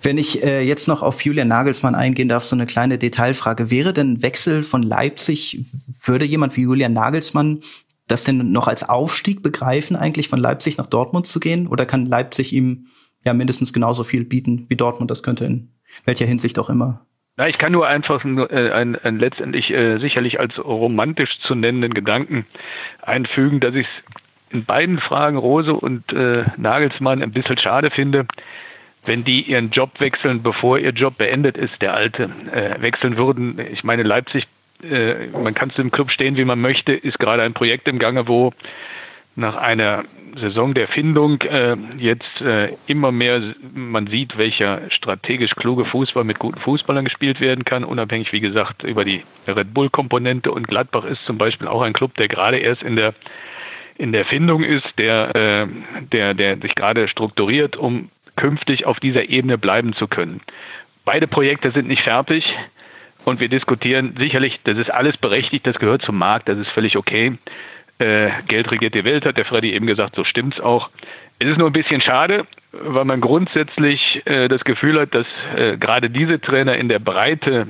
Wenn 0.00 0.16
ich 0.16 0.44
äh, 0.44 0.62
jetzt 0.62 0.86
noch 0.86 1.02
auf 1.02 1.24
Julian 1.24 1.48
Nagelsmann 1.48 1.94
eingehen 1.94 2.28
darf, 2.28 2.44
so 2.44 2.54
eine 2.54 2.66
kleine 2.66 2.98
Detailfrage. 2.98 3.70
Wäre 3.70 3.92
denn 3.92 4.22
Wechsel 4.22 4.62
von 4.62 4.82
Leipzig, 4.82 5.64
würde 6.04 6.24
jemand 6.24 6.56
wie 6.56 6.62
Julian 6.62 6.92
Nagelsmann 6.92 7.60
das 8.06 8.24
denn 8.24 8.52
noch 8.52 8.68
als 8.68 8.88
Aufstieg 8.88 9.42
begreifen, 9.42 9.94
eigentlich 9.94 10.28
von 10.28 10.38
Leipzig 10.38 10.78
nach 10.78 10.86
Dortmund 10.86 11.26
zu 11.26 11.40
gehen? 11.40 11.66
Oder 11.66 11.84
kann 11.84 12.06
Leipzig 12.06 12.52
ihm 12.52 12.86
ja 13.24 13.34
mindestens 13.34 13.72
genauso 13.72 14.04
viel 14.04 14.24
bieten, 14.24 14.66
wie 14.68 14.76
Dortmund 14.76 15.10
das 15.10 15.22
könnte, 15.22 15.44
in 15.44 15.68
welcher 16.04 16.26
Hinsicht 16.26 16.58
auch 16.58 16.70
immer? 16.70 17.06
Na, 17.36 17.46
ich 17.46 17.58
kann 17.58 17.72
nur 17.72 17.86
einfach 17.86 18.24
äh, 18.24 18.70
einen, 18.72 18.96
einen 18.96 19.18
letztendlich 19.18 19.72
äh, 19.72 19.98
sicherlich 19.98 20.40
als 20.40 20.58
romantisch 20.58 21.38
zu 21.40 21.54
nennenden 21.54 21.94
Gedanken 21.94 22.46
einfügen, 23.02 23.60
dass 23.60 23.74
ich 23.74 23.86
in 24.50 24.64
beiden 24.64 24.98
Fragen 24.98 25.36
Rose 25.36 25.74
und 25.74 26.12
äh, 26.12 26.44
Nagelsmann 26.56 27.22
ein 27.22 27.32
bisschen 27.32 27.58
schade 27.58 27.90
finde, 27.90 28.26
wenn 29.08 29.24
die 29.24 29.42
ihren 29.42 29.70
Job 29.70 29.98
wechseln, 29.98 30.42
bevor 30.42 30.78
ihr 30.78 30.90
Job 30.90 31.18
beendet 31.18 31.56
ist, 31.56 31.80
der 31.82 31.94
alte, 31.94 32.30
äh, 32.52 32.80
wechseln 32.80 33.18
würden. 33.18 33.58
Ich 33.72 33.82
meine, 33.82 34.04
Leipzig, 34.04 34.46
äh, 34.88 35.26
man 35.28 35.54
kann 35.54 35.70
zu 35.70 35.82
dem 35.82 35.90
Club 35.90 36.10
stehen, 36.10 36.36
wie 36.36 36.44
man 36.44 36.60
möchte, 36.60 36.92
ist 36.92 37.18
gerade 37.18 37.42
ein 37.42 37.54
Projekt 37.54 37.88
im 37.88 37.98
Gange, 37.98 38.28
wo 38.28 38.52
nach 39.34 39.56
einer 39.56 40.04
Saison 40.36 40.74
der 40.74 40.88
Findung 40.88 41.40
äh, 41.42 41.76
jetzt 41.96 42.40
äh, 42.40 42.74
immer 42.86 43.10
mehr 43.12 43.40
man 43.74 44.06
sieht, 44.08 44.36
welcher 44.36 44.82
strategisch 44.90 45.54
kluge 45.54 45.84
Fußball 45.84 46.24
mit 46.24 46.38
guten 46.38 46.60
Fußballern 46.60 47.04
gespielt 47.04 47.40
werden 47.40 47.64
kann, 47.64 47.84
unabhängig, 47.84 48.32
wie 48.32 48.40
gesagt, 48.40 48.82
über 48.82 49.04
die 49.04 49.22
Red 49.46 49.72
Bull-Komponente. 49.72 50.52
Und 50.52 50.68
Gladbach 50.68 51.04
ist 51.04 51.24
zum 51.24 51.38
Beispiel 51.38 51.66
auch 51.66 51.82
ein 51.82 51.92
Club, 51.92 52.14
der 52.16 52.28
gerade 52.28 52.58
erst 52.58 52.82
in 52.82 52.96
der 52.96 53.14
in 53.98 54.12
der 54.12 54.24
Findung 54.24 54.62
ist, 54.62 54.86
der, 54.96 55.34
äh, 55.34 55.66
der, 56.12 56.32
der 56.32 56.56
sich 56.58 56.76
gerade 56.76 57.08
strukturiert, 57.08 57.74
um 57.74 58.10
künftig 58.38 58.86
auf 58.86 59.00
dieser 59.00 59.28
Ebene 59.28 59.58
bleiben 59.58 59.92
zu 59.92 60.06
können. 60.06 60.40
Beide 61.04 61.26
Projekte 61.26 61.72
sind 61.72 61.88
nicht 61.88 62.02
fertig 62.02 62.56
und 63.24 63.40
wir 63.40 63.48
diskutieren 63.48 64.14
sicherlich, 64.16 64.60
das 64.64 64.78
ist 64.78 64.90
alles 64.90 65.16
berechtigt, 65.16 65.66
das 65.66 65.78
gehört 65.78 66.02
zum 66.02 66.16
Markt, 66.16 66.48
das 66.48 66.58
ist 66.58 66.68
völlig 66.68 66.96
okay. 66.96 67.36
Äh, 67.98 68.30
Geld 68.46 68.70
regiert 68.70 68.94
die 68.94 69.04
Welt, 69.04 69.26
hat 69.26 69.36
der 69.36 69.44
Freddy 69.44 69.72
eben 69.72 69.86
gesagt, 69.86 70.14
so 70.14 70.22
stimmt's 70.22 70.60
auch. 70.60 70.88
Es 71.40 71.48
ist 71.48 71.58
nur 71.58 71.68
ein 71.68 71.72
bisschen 71.72 72.00
schade, 72.00 72.46
weil 72.72 73.04
man 73.04 73.20
grundsätzlich 73.20 74.22
äh, 74.24 74.48
das 74.48 74.62
Gefühl 74.64 75.00
hat, 75.00 75.14
dass 75.14 75.26
äh, 75.56 75.76
gerade 75.76 76.08
diese 76.08 76.40
Trainer 76.40 76.76
in 76.76 76.88
der 76.88 77.00
Breite 77.00 77.66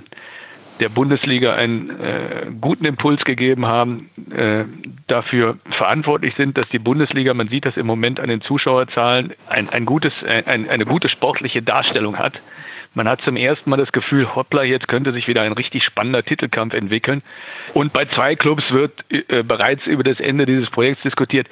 der 0.81 0.89
Bundesliga 0.89 1.55
einen 1.55 1.91
äh, 2.01 2.47
guten 2.61 2.85
Impuls 2.85 3.25
gegeben 3.25 3.67
haben, 3.67 4.11
äh, 4.31 4.65
dafür 5.07 5.59
verantwortlich 5.71 6.35
sind, 6.37 6.57
dass 6.57 6.69
die 6.69 6.79
Bundesliga, 6.79 7.35
man 7.35 7.49
sieht 7.49 7.67
das 7.67 7.77
im 7.77 7.87
Moment 7.87 8.21
an 8.21 8.29
den 8.29 8.41
Zuschauerzahlen, 8.41 9.35
ein, 9.49 9.69
ein 9.71 9.85
gutes, 9.85 10.13
ein, 10.25 10.69
eine 10.69 10.85
gute 10.85 11.09
sportliche 11.09 11.63
Darstellung 11.63 12.19
hat. 12.19 12.41
Man 12.95 13.09
hat 13.09 13.21
zum 13.21 13.37
ersten 13.37 13.71
Mal 13.71 13.77
das 13.77 13.93
Gefühl, 13.93 14.35
hoppla, 14.35 14.63
jetzt 14.65 14.89
könnte 14.89 15.13
sich 15.13 15.29
wieder 15.29 15.43
ein 15.43 15.53
richtig 15.53 15.85
spannender 15.85 16.25
Titelkampf 16.25 16.75
entwickeln. 16.75 17.23
Und 17.75 17.93
bei 17.93 18.07
zwei 18.07 18.35
Clubs 18.35 18.71
wird 18.73 19.05
äh, 19.11 19.43
bereits 19.43 19.87
über 19.87 20.03
das 20.03 20.21
Ende 20.21 20.47
dieses 20.47 20.71
Projekts 20.71 21.03
diskutiert. 21.03 21.49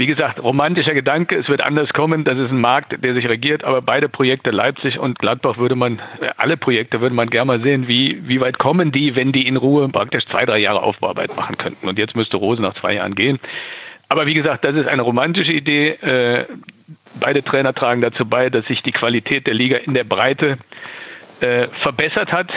Wie 0.00 0.06
gesagt, 0.06 0.42
romantischer 0.42 0.94
Gedanke, 0.94 1.36
es 1.36 1.50
wird 1.50 1.60
anders 1.60 1.92
kommen. 1.92 2.24
Das 2.24 2.38
ist 2.38 2.50
ein 2.50 2.58
Markt, 2.58 3.04
der 3.04 3.12
sich 3.12 3.28
regiert, 3.28 3.64
aber 3.64 3.82
beide 3.82 4.08
Projekte, 4.08 4.50
Leipzig 4.50 4.98
und 4.98 5.18
Gladbach, 5.18 5.58
würde 5.58 5.76
man, 5.76 5.98
äh, 6.22 6.30
alle 6.38 6.56
Projekte 6.56 7.02
würde 7.02 7.14
man 7.14 7.28
gerne 7.28 7.44
mal 7.44 7.60
sehen, 7.60 7.86
wie, 7.86 8.18
wie 8.26 8.40
weit 8.40 8.56
kommen 8.56 8.92
die, 8.92 9.14
wenn 9.14 9.30
die 9.30 9.46
in 9.46 9.58
Ruhe 9.58 9.86
praktisch 9.90 10.24
zwei, 10.24 10.46
drei 10.46 10.56
Jahre 10.56 10.82
Aufbauarbeit 10.82 11.36
machen 11.36 11.58
könnten. 11.58 11.86
Und 11.86 11.98
jetzt 11.98 12.16
müsste 12.16 12.38
Rose 12.38 12.62
nach 12.62 12.72
zwei 12.72 12.94
Jahren 12.94 13.14
gehen. 13.14 13.38
Aber 14.08 14.24
wie 14.24 14.32
gesagt, 14.32 14.64
das 14.64 14.74
ist 14.74 14.88
eine 14.88 15.02
romantische 15.02 15.52
Idee. 15.52 15.90
Äh, 16.00 16.46
beide 17.20 17.42
Trainer 17.42 17.74
tragen 17.74 18.00
dazu 18.00 18.24
bei, 18.24 18.48
dass 18.48 18.64
sich 18.68 18.82
die 18.82 18.92
Qualität 18.92 19.46
der 19.46 19.52
Liga 19.52 19.76
in 19.76 19.92
der 19.92 20.04
Breite 20.04 20.56
verbessert 21.40 22.32
hat. 22.32 22.52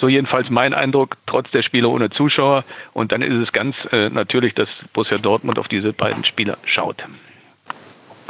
So 0.00 0.08
jedenfalls 0.08 0.50
mein 0.50 0.74
Eindruck, 0.74 1.16
trotz 1.26 1.50
der 1.50 1.62
Spiele 1.62 1.88
ohne 1.88 2.10
Zuschauer. 2.10 2.64
Und 2.92 3.12
dann 3.12 3.22
ist 3.22 3.34
es 3.34 3.52
ganz 3.52 3.76
äh, 3.92 4.08
natürlich, 4.10 4.54
dass 4.54 4.68
Borussia 4.92 5.18
Dortmund 5.18 5.58
auf 5.58 5.68
diese 5.68 5.92
beiden 5.92 6.24
Spieler 6.24 6.58
schaut. 6.64 7.04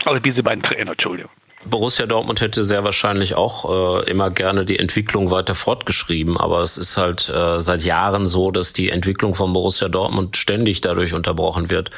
Also 0.04 0.18
diese 0.18 0.42
beiden 0.42 0.62
Trainer, 0.62 0.92
Entschuldigung. 0.92 1.30
Borussia 1.64 2.06
Dortmund 2.06 2.40
hätte 2.40 2.64
sehr 2.64 2.82
wahrscheinlich 2.82 3.34
auch 3.36 4.02
äh, 4.04 4.10
immer 4.10 4.30
gerne 4.30 4.64
die 4.64 4.78
Entwicklung 4.78 5.30
weiter 5.30 5.54
fortgeschrieben, 5.54 6.36
aber 6.36 6.60
es 6.60 6.76
ist 6.76 6.96
halt 6.96 7.28
äh, 7.28 7.60
seit 7.60 7.82
Jahren 7.82 8.26
so, 8.26 8.50
dass 8.50 8.72
die 8.72 8.90
Entwicklung 8.90 9.34
von 9.34 9.52
Borussia 9.52 9.88
Dortmund 9.88 10.36
ständig 10.36 10.80
dadurch 10.80 11.14
unterbrochen 11.14 11.70
wird, 11.70 11.90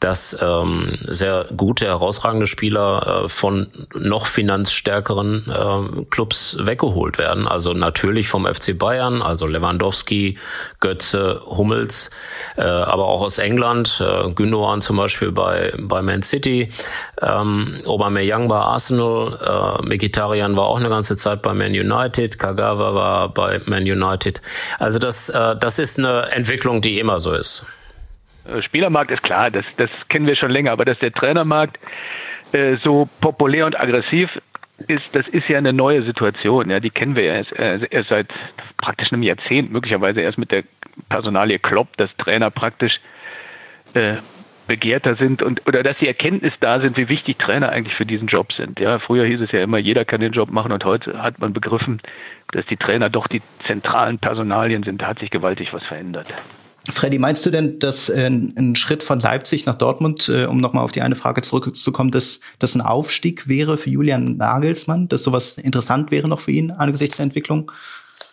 dass 0.00 0.36
ähm, 0.40 0.98
sehr 1.02 1.46
gute, 1.54 1.86
herausragende 1.86 2.46
Spieler 2.46 3.24
äh, 3.24 3.28
von 3.28 3.68
noch 3.94 4.26
finanzstärkeren 4.26 5.44
äh, 5.46 6.04
Clubs 6.06 6.56
weggeholt 6.58 7.18
werden. 7.18 7.46
Also 7.46 7.74
natürlich 7.74 8.28
vom 8.28 8.46
FC 8.46 8.76
Bayern, 8.78 9.20
also 9.20 9.46
Lewandowski, 9.46 10.38
Götze, 10.80 11.42
Hummels, 11.44 12.10
äh, 12.56 12.62
aber 12.62 13.06
auch 13.08 13.20
aus 13.20 13.38
England, 13.38 14.02
äh, 14.04 14.30
Gündogan 14.30 14.80
zum 14.80 14.96
Beispiel 14.96 15.32
bei, 15.32 15.74
bei 15.78 16.00
Man 16.00 16.22
City, 16.22 16.70
ähm, 17.20 17.82
Aubameyang 17.86 18.48
bei 18.48 18.56
Arsenal, 18.56 19.78
äh, 19.82 19.86
Mkhitaryan 19.86 20.56
war 20.56 20.64
auch 20.64 20.78
eine 20.78 20.88
ganze 20.88 21.18
Zeit 21.18 21.42
bei 21.42 21.52
Man 21.52 21.72
United, 21.72 22.38
Kagawa 22.38 22.94
war 22.94 23.28
bei 23.28 23.60
Man 23.66 23.82
United. 23.82 24.40
Also 24.78 24.98
das, 24.98 25.28
äh, 25.28 25.56
das 25.56 25.78
ist 25.78 25.98
eine 25.98 26.30
Entwicklung, 26.30 26.80
die 26.80 26.98
immer 26.98 27.20
so 27.20 27.34
ist. 27.34 27.66
Äh, 28.50 28.62
Spielermarkt 28.62 29.10
ist 29.10 29.22
klar, 29.22 29.50
das, 29.50 29.64
das 29.76 29.90
kennen 30.08 30.26
wir 30.26 30.36
schon 30.36 30.50
länger, 30.50 30.72
aber 30.72 30.84
dass 30.84 30.98
der 30.98 31.12
Trainermarkt 31.12 31.78
äh, 32.52 32.76
so 32.76 33.08
populär 33.20 33.66
und 33.66 33.78
aggressiv 33.78 34.40
ist, 34.86 35.14
das 35.14 35.28
ist 35.28 35.48
ja 35.48 35.58
eine 35.58 35.72
neue 35.72 36.02
Situation. 36.02 36.70
Ja, 36.70 36.80
die 36.80 36.90
kennen 36.90 37.16
wir 37.16 37.24
erst, 37.24 37.52
äh, 37.58 37.80
erst 37.90 38.08
seit 38.08 38.28
praktisch 38.78 39.12
einem 39.12 39.22
Jahrzehnt, 39.22 39.72
möglicherweise 39.72 40.20
erst 40.20 40.38
mit 40.38 40.50
der 40.50 40.64
Personalie 41.08 41.58
Klopp, 41.58 41.96
dass 41.96 42.10
Trainer 42.16 42.50
praktisch 42.50 43.00
äh, 43.94 44.14
begehrter 44.66 45.16
sind 45.16 45.42
und 45.42 45.66
oder 45.66 45.82
dass 45.82 45.98
die 45.98 46.06
Erkenntnis 46.06 46.52
da 46.60 46.78
sind, 46.78 46.96
wie 46.96 47.08
wichtig 47.08 47.38
Trainer 47.38 47.70
eigentlich 47.70 47.94
für 47.94 48.06
diesen 48.06 48.28
Job 48.28 48.52
sind. 48.52 48.78
Ja, 48.78 49.00
früher 49.00 49.24
hieß 49.24 49.40
es 49.40 49.50
ja 49.50 49.62
immer, 49.62 49.78
jeder 49.78 50.04
kann 50.04 50.20
den 50.20 50.32
Job 50.32 50.50
machen 50.50 50.70
und 50.70 50.84
heute 50.84 51.20
hat 51.20 51.40
man 51.40 51.52
begriffen, 51.52 52.00
dass 52.52 52.64
die 52.66 52.76
Trainer 52.76 53.10
doch 53.10 53.26
die 53.26 53.42
zentralen 53.66 54.18
Personalien 54.18 54.84
sind. 54.84 55.02
Da 55.02 55.08
hat 55.08 55.18
sich 55.18 55.30
gewaltig 55.30 55.72
was 55.72 55.82
verändert. 55.82 56.32
Freddy, 56.88 57.18
meinst 57.18 57.44
du 57.44 57.50
denn, 57.50 57.78
dass 57.78 58.08
äh, 58.08 58.26
ein 58.26 58.74
Schritt 58.74 59.02
von 59.02 59.20
Leipzig 59.20 59.66
nach 59.66 59.74
Dortmund, 59.74 60.28
äh, 60.28 60.46
um 60.46 60.58
nochmal 60.58 60.82
auf 60.82 60.92
die 60.92 61.02
eine 61.02 61.14
Frage 61.14 61.42
zurückzukommen, 61.42 62.10
dass 62.10 62.40
das 62.58 62.74
ein 62.74 62.80
Aufstieg 62.80 63.48
wäre 63.48 63.76
für 63.76 63.90
Julian 63.90 64.36
Nagelsmann, 64.36 65.08
dass 65.08 65.22
sowas 65.22 65.58
interessant 65.58 66.10
wäre 66.10 66.28
noch 66.28 66.40
für 66.40 66.52
ihn 66.52 66.70
angesichts 66.70 67.16
der 67.16 67.24
Entwicklung? 67.24 67.70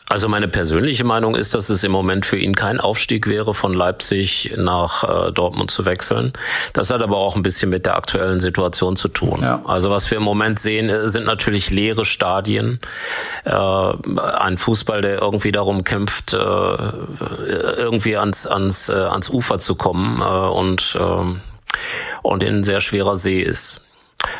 Also 0.10 0.30
meine 0.30 0.48
persönliche 0.48 1.04
Meinung 1.04 1.36
ist, 1.36 1.54
dass 1.54 1.70
es 1.70 1.84
im 1.84 1.92
Moment 1.92 2.26
für 2.26 2.38
ihn 2.38 2.56
kein 2.56 2.80
Aufstieg 2.80 3.28
wäre, 3.28 3.54
von 3.54 3.74
Leipzig 3.74 4.54
nach 4.56 5.04
äh, 5.04 5.32
Dortmund 5.34 5.70
zu 5.70 5.86
wechseln. 5.86 6.32
Das 6.72 6.92
hat 6.92 7.02
aber 7.02 7.18
auch 7.18 7.36
ein 7.36 7.44
bisschen 7.44 7.70
mit 7.70 7.86
der 7.86 7.98
aktuellen 7.98 8.40
Situation 8.40 8.96
zu 8.96 9.10
tun. 9.10 9.40
Ja. 9.42 9.62
Also 9.66 9.90
was 9.90 10.10
wir 10.10 10.18
im 10.18 10.24
Moment 10.24 10.60
sehen, 10.60 10.90
äh, 10.90 11.10
sind 11.10 11.26
natürlich 11.26 11.72
leere 11.72 12.06
Stadien. 12.06 12.80
Äh, 13.44 13.52
ein 13.52 14.58
Fußball, 14.58 15.02
der 15.02 15.22
irgendwie 15.22 15.52
darum 15.52 15.84
kämpft, 15.84 16.34
äh, 16.34 16.38
irgendwie 16.38 18.16
ans, 18.16 18.48
ans, 18.48 18.88
äh, 18.88 18.94
ans 18.94 19.30
Ufer 19.30 19.60
zu 19.60 19.76
kommen 19.76 20.22
äh, 20.22 20.24
und, 20.24 20.98
äh, 20.98 21.36
und 22.22 22.44
in 22.44 22.64
sehr 22.64 22.80
schwerer 22.80 23.18
See 23.18 23.42
ist. 23.42 23.87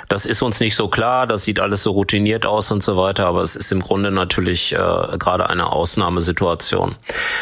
Das 0.10 0.26
ist 0.26 0.42
uns 0.42 0.60
nicht 0.60 0.76
so 0.76 0.88
klar, 0.88 1.28
das 1.28 1.44
sieht 1.44 1.60
alles 1.60 1.84
so 1.84 1.92
routiniert 1.92 2.46
aus 2.46 2.72
und 2.72 2.82
so 2.82 2.98
weiter, 2.98 3.28
aber 3.28 3.44
es 3.44 3.56
ist 3.56 3.72
im 3.72 3.82
Grunde 3.82 4.10
natürlich 4.10 4.74
äh, 4.74 4.78
gerade 4.78 5.50
eine 5.50 5.72
Ausnahmesituation. 5.72 6.96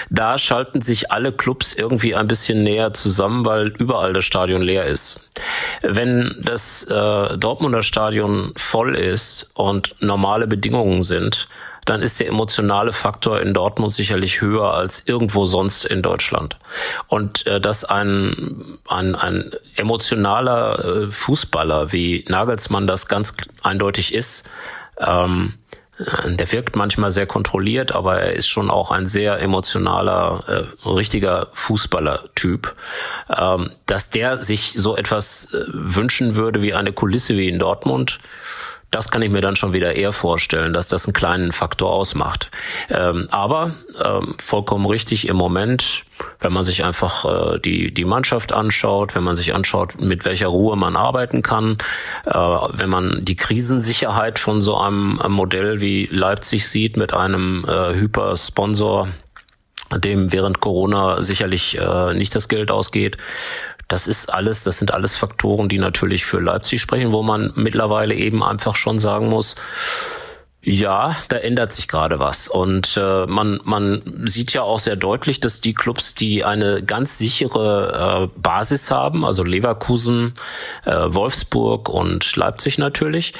Da 0.10 0.38
schalten 0.38 0.82
sich 0.82 1.12
alle 1.12 1.32
Clubs 1.32 1.74
irgendwie 1.74 2.14
ein 2.14 2.28
bisschen 2.28 2.64
näher 2.64 2.94
zusammen, 2.94 3.46
weil 3.46 3.68
überall 3.68 4.12
das 4.12 4.26
Stadion 4.26 4.62
leer 4.62 4.86
ist. 4.86 5.30
Wenn 5.82 6.36
das 6.44 6.84
äh, 6.84 7.38
Dortmunder 7.38 7.84
Stadion 7.84 8.54
voll 8.58 8.96
ist 8.96 9.52
und 9.54 9.96
normale 10.02 10.48
Bedingungen 10.48 11.04
sind, 11.04 11.48
dann 11.86 12.02
ist 12.02 12.20
der 12.20 12.28
emotionale 12.28 12.92
Faktor 12.92 13.40
in 13.42 13.54
Dortmund 13.54 13.92
sicherlich 13.92 14.42
höher 14.42 14.74
als 14.74 15.08
irgendwo 15.08 15.46
sonst 15.46 15.86
in 15.86 16.02
Deutschland. 16.02 16.58
Und 17.08 17.46
äh, 17.48 17.62
dass 17.62 17.86
ein, 17.86 18.80
ein, 18.88 19.16
ein 19.16 19.52
emotionaler 19.76 21.04
äh, 21.04 21.08
Fußballer 21.12 21.92
wie 21.92 22.26
Nagelsmann 22.28 22.88
das 22.88 23.08
ganz 23.08 23.36
eindeutig 23.62 24.14
ist, 24.14 24.50
ähm, 25.00 25.54
der 25.98 26.52
wirkt 26.52 26.76
manchmal 26.76 27.10
sehr 27.10 27.26
kontrolliert, 27.26 27.94
aber 27.94 28.20
er 28.20 28.34
ist 28.34 28.48
schon 28.48 28.70
auch 28.70 28.92
ein 28.92 29.08
sehr 29.08 29.40
emotionaler, 29.40 30.44
äh, 30.84 30.90
richtiger 30.90 31.48
Fußballertyp. 31.54 32.76
Ähm, 33.30 33.72
dass 33.86 34.10
der 34.10 34.42
sich 34.42 34.74
so 34.76 34.98
etwas 34.98 35.54
äh, 35.54 35.64
wünschen 35.68 36.36
würde 36.36 36.62
wie 36.62 36.74
eine 36.74 36.92
Kulisse 36.92 37.38
wie 37.38 37.48
in 37.48 37.60
Dortmund, 37.60 38.20
das 38.92 39.12
kann 39.12 39.22
ich 39.22 39.32
mir 39.32 39.42
dann 39.42 39.56
schon 39.56 39.74
wieder 39.74 39.96
eher 39.96 40.12
vorstellen, 40.12 40.74
dass 40.74 40.88
das 40.88 41.06
einen 41.06 41.14
kleinen 41.14 41.52
Faktor 41.52 41.92
ausmacht. 41.92 42.50
Ähm, 42.90 43.28
aber 43.30 43.76
ähm, 44.02 44.36
vollkommen 44.42 44.86
richtig 44.86 45.28
im 45.28 45.36
Moment, 45.36 46.06
wenn 46.40 46.54
man 46.54 46.64
sich 46.64 46.84
einfach 46.84 47.26
äh, 47.26 47.60
die, 47.60 47.94
die 47.94 48.06
Mannschaft 48.06 48.54
anschaut, 48.54 49.16
wenn 49.16 49.24
man 49.24 49.36
sich 49.36 49.54
anschaut, 49.54 50.00
mit 50.00 50.24
welcher 50.24 50.48
Ruhe 50.48 50.78
man 50.78 50.96
arbeiten 50.96 51.42
kann, 51.42 51.78
äh, 52.26 52.34
wenn 52.34 52.90
man 52.90 53.26
die 53.26 53.36
Krisensicherheit 53.36 54.40
von 54.40 54.62
so 54.62 54.78
einem, 54.78 55.20
einem 55.20 55.34
Modell 55.34 55.82
wie 55.82 56.08
Leipzig 56.10 56.68
sieht 56.68 56.96
mit 56.96 57.14
einem 57.14 57.66
äh, 57.68 57.96
Hypersponsor, 57.96 59.10
dem 59.94 60.32
während 60.32 60.62
Corona 60.62 61.22
sicherlich 61.22 61.78
äh, 61.78 62.14
nicht 62.14 62.34
das 62.36 62.48
Geld 62.48 62.72
ausgeht, 62.72 63.18
das 63.88 64.08
ist 64.08 64.34
alles, 64.34 64.64
das 64.64 64.80
sind 64.80 64.94
alles 64.94 65.16
Faktoren, 65.16 65.70
die 65.70 65.78
natürlich 65.80 66.26
für 66.26 66.40
Leipzig 66.40 66.82
sprechen, 66.82 67.12
wo 67.12 67.24
man 67.24 67.52
mittlerweile 67.56 68.16
eben 68.16 68.44
einfach 68.44 68.76
schon 68.76 69.00
sagen 69.00 69.30
muss, 69.30 69.56
Ja, 70.68 71.16
da 71.28 71.38
ändert 71.38 71.74
sich 71.74 71.88
gerade 71.88 72.18
was. 72.18 72.48
Und 72.48 72.98
äh, 72.98 73.28
man, 73.28 73.60
man 73.66 74.02
sieht 74.26 74.52
ja 74.54 74.64
auch 74.64 74.80
sehr 74.80 74.96
deutlich, 74.96 75.40
dass 75.40 75.62
die 75.62 75.76
Clubs, 75.76 76.16
die 76.16 76.44
eine 76.44 76.82
ganz 76.82 77.20
sichere 77.20 78.32
äh, 78.34 78.40
Basis 78.42 78.90
haben, 78.90 79.26
also 79.26 79.44
Leverkusen, 79.44 80.34
äh, 80.86 80.92
Wolfsburg 80.92 81.88
und 81.88 82.36
Leipzig 82.36 82.80
natürlich, 82.80 83.36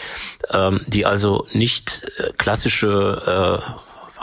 ähm, 0.52 0.82
die 0.86 1.08
also 1.08 1.48
nicht 1.52 2.06
äh, 2.20 2.32
klassische 2.38 3.64
äh, 3.66 3.72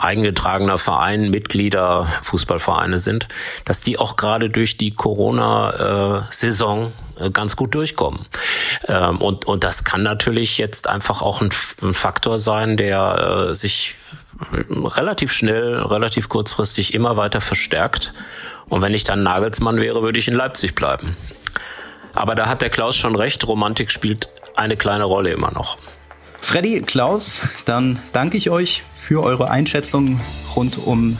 eingetragener 0.03 0.77
Verein, 0.77 1.29
Mitglieder, 1.29 2.07
Fußballvereine 2.23 2.99
sind, 2.99 3.27
dass 3.65 3.81
die 3.81 3.97
auch 3.97 4.17
gerade 4.17 4.49
durch 4.49 4.77
die 4.77 4.91
Corona-Saison 4.91 6.91
äh, 7.19 7.31
ganz 7.31 7.55
gut 7.55 7.73
durchkommen. 7.73 8.25
Ähm, 8.87 9.21
und, 9.21 9.45
und 9.45 9.63
das 9.63 9.83
kann 9.83 10.03
natürlich 10.03 10.57
jetzt 10.57 10.87
einfach 10.87 11.21
auch 11.21 11.41
ein, 11.41 11.51
Faktor 11.51 12.37
sein, 12.37 12.77
der 12.77 13.49
äh, 13.49 13.55
sich 13.55 13.95
relativ 14.61 15.31
schnell, 15.31 15.81
relativ 15.81 16.29
kurzfristig 16.29 16.93
immer 16.93 17.17
weiter 17.17 17.41
verstärkt. 17.41 18.13
Und 18.69 18.81
wenn 18.81 18.93
ich 18.93 19.03
dann 19.03 19.23
Nagelsmann 19.23 19.79
wäre, 19.79 20.01
würde 20.01 20.19
ich 20.19 20.27
in 20.27 20.33
Leipzig 20.33 20.75
bleiben. 20.75 21.15
Aber 22.13 22.35
da 22.35 22.47
hat 22.47 22.61
der 22.61 22.69
Klaus 22.69 22.95
schon 22.95 23.15
recht, 23.15 23.47
Romantik 23.47 23.91
spielt 23.91 24.29
eine 24.55 24.77
kleine 24.77 25.05
Rolle 25.05 25.31
immer 25.31 25.51
noch. 25.51 25.77
Freddy, 26.43 26.81
Klaus, 26.81 27.41
dann 27.65 27.97
danke 28.11 28.37
ich 28.37 28.51
euch 28.51 28.83
für 28.95 29.23
eure 29.23 29.49
Einschätzung 29.49 30.19
rund 30.55 30.77
um 30.85 31.17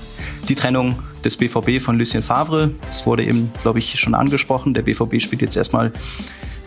die 0.47 0.53
Trennung 0.53 0.99
des 1.23 1.37
BVB 1.37 1.81
von 1.81 1.97
Lucien 1.97 2.21
Favre. 2.21 2.71
Es 2.91 3.07
wurde 3.07 3.23
eben, 3.23 3.51
glaube 3.63 3.79
ich, 3.79 3.99
schon 3.99 4.13
angesprochen. 4.13 4.75
Der 4.75 4.83
BVB 4.83 5.21
spielt 5.21 5.41
jetzt 5.41 5.55
erstmal 5.55 5.91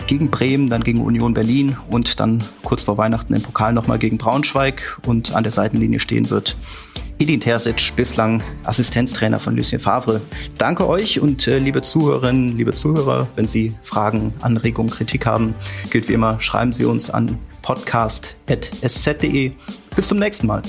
gegen 0.09 0.31
Bremen, 0.31 0.69
dann 0.69 0.83
gegen 0.83 1.03
Union 1.03 1.35
Berlin 1.35 1.77
und 1.91 2.19
dann 2.19 2.43
kurz 2.65 2.83
vor 2.83 2.99
Weihnachten 2.99 3.35
im 3.35 3.43
Pokal 3.43 3.73
nochmal 3.73 3.99
gegen 3.99 4.19
Braunschweig 4.19 4.99
und 5.07 5.35
an 5.35 5.45
der 5.45 5.53
Seitenlinie 5.53 6.01
stehen 6.01 6.31
wird 6.31 6.57
Edin 7.19 7.41
Terzic, 7.41 7.95
bislang 7.95 8.43
Assistenztrainer 8.65 9.39
von 9.39 9.57
Lucien 9.57 9.81
Favre. 9.81 10.21
Danke 10.59 10.89
euch 10.89 11.21
und 11.21 11.47
äh, 11.47 11.59
liebe 11.59 11.83
Zuhörerinnen, 11.83 12.57
liebe 12.57 12.73
Zuhörer, 12.75 13.27
wenn 13.37 13.47
Sie 13.47 13.75
Fragen, 13.83 14.35
Anregungen, 14.43 14.91
Kritik 14.91 15.25
haben, 15.25 15.55
gilt 15.91 16.09
wie 16.09 16.15
immer, 16.15 16.41
schreiben 16.41 16.73
Sie 16.73 16.85
uns 16.85 17.09
an 17.11 17.39
podcast.sz.de. 17.67 19.53
Bis 19.97 20.07
zum 20.07 20.19
nächsten 20.21 20.47
Mal. 20.47 20.63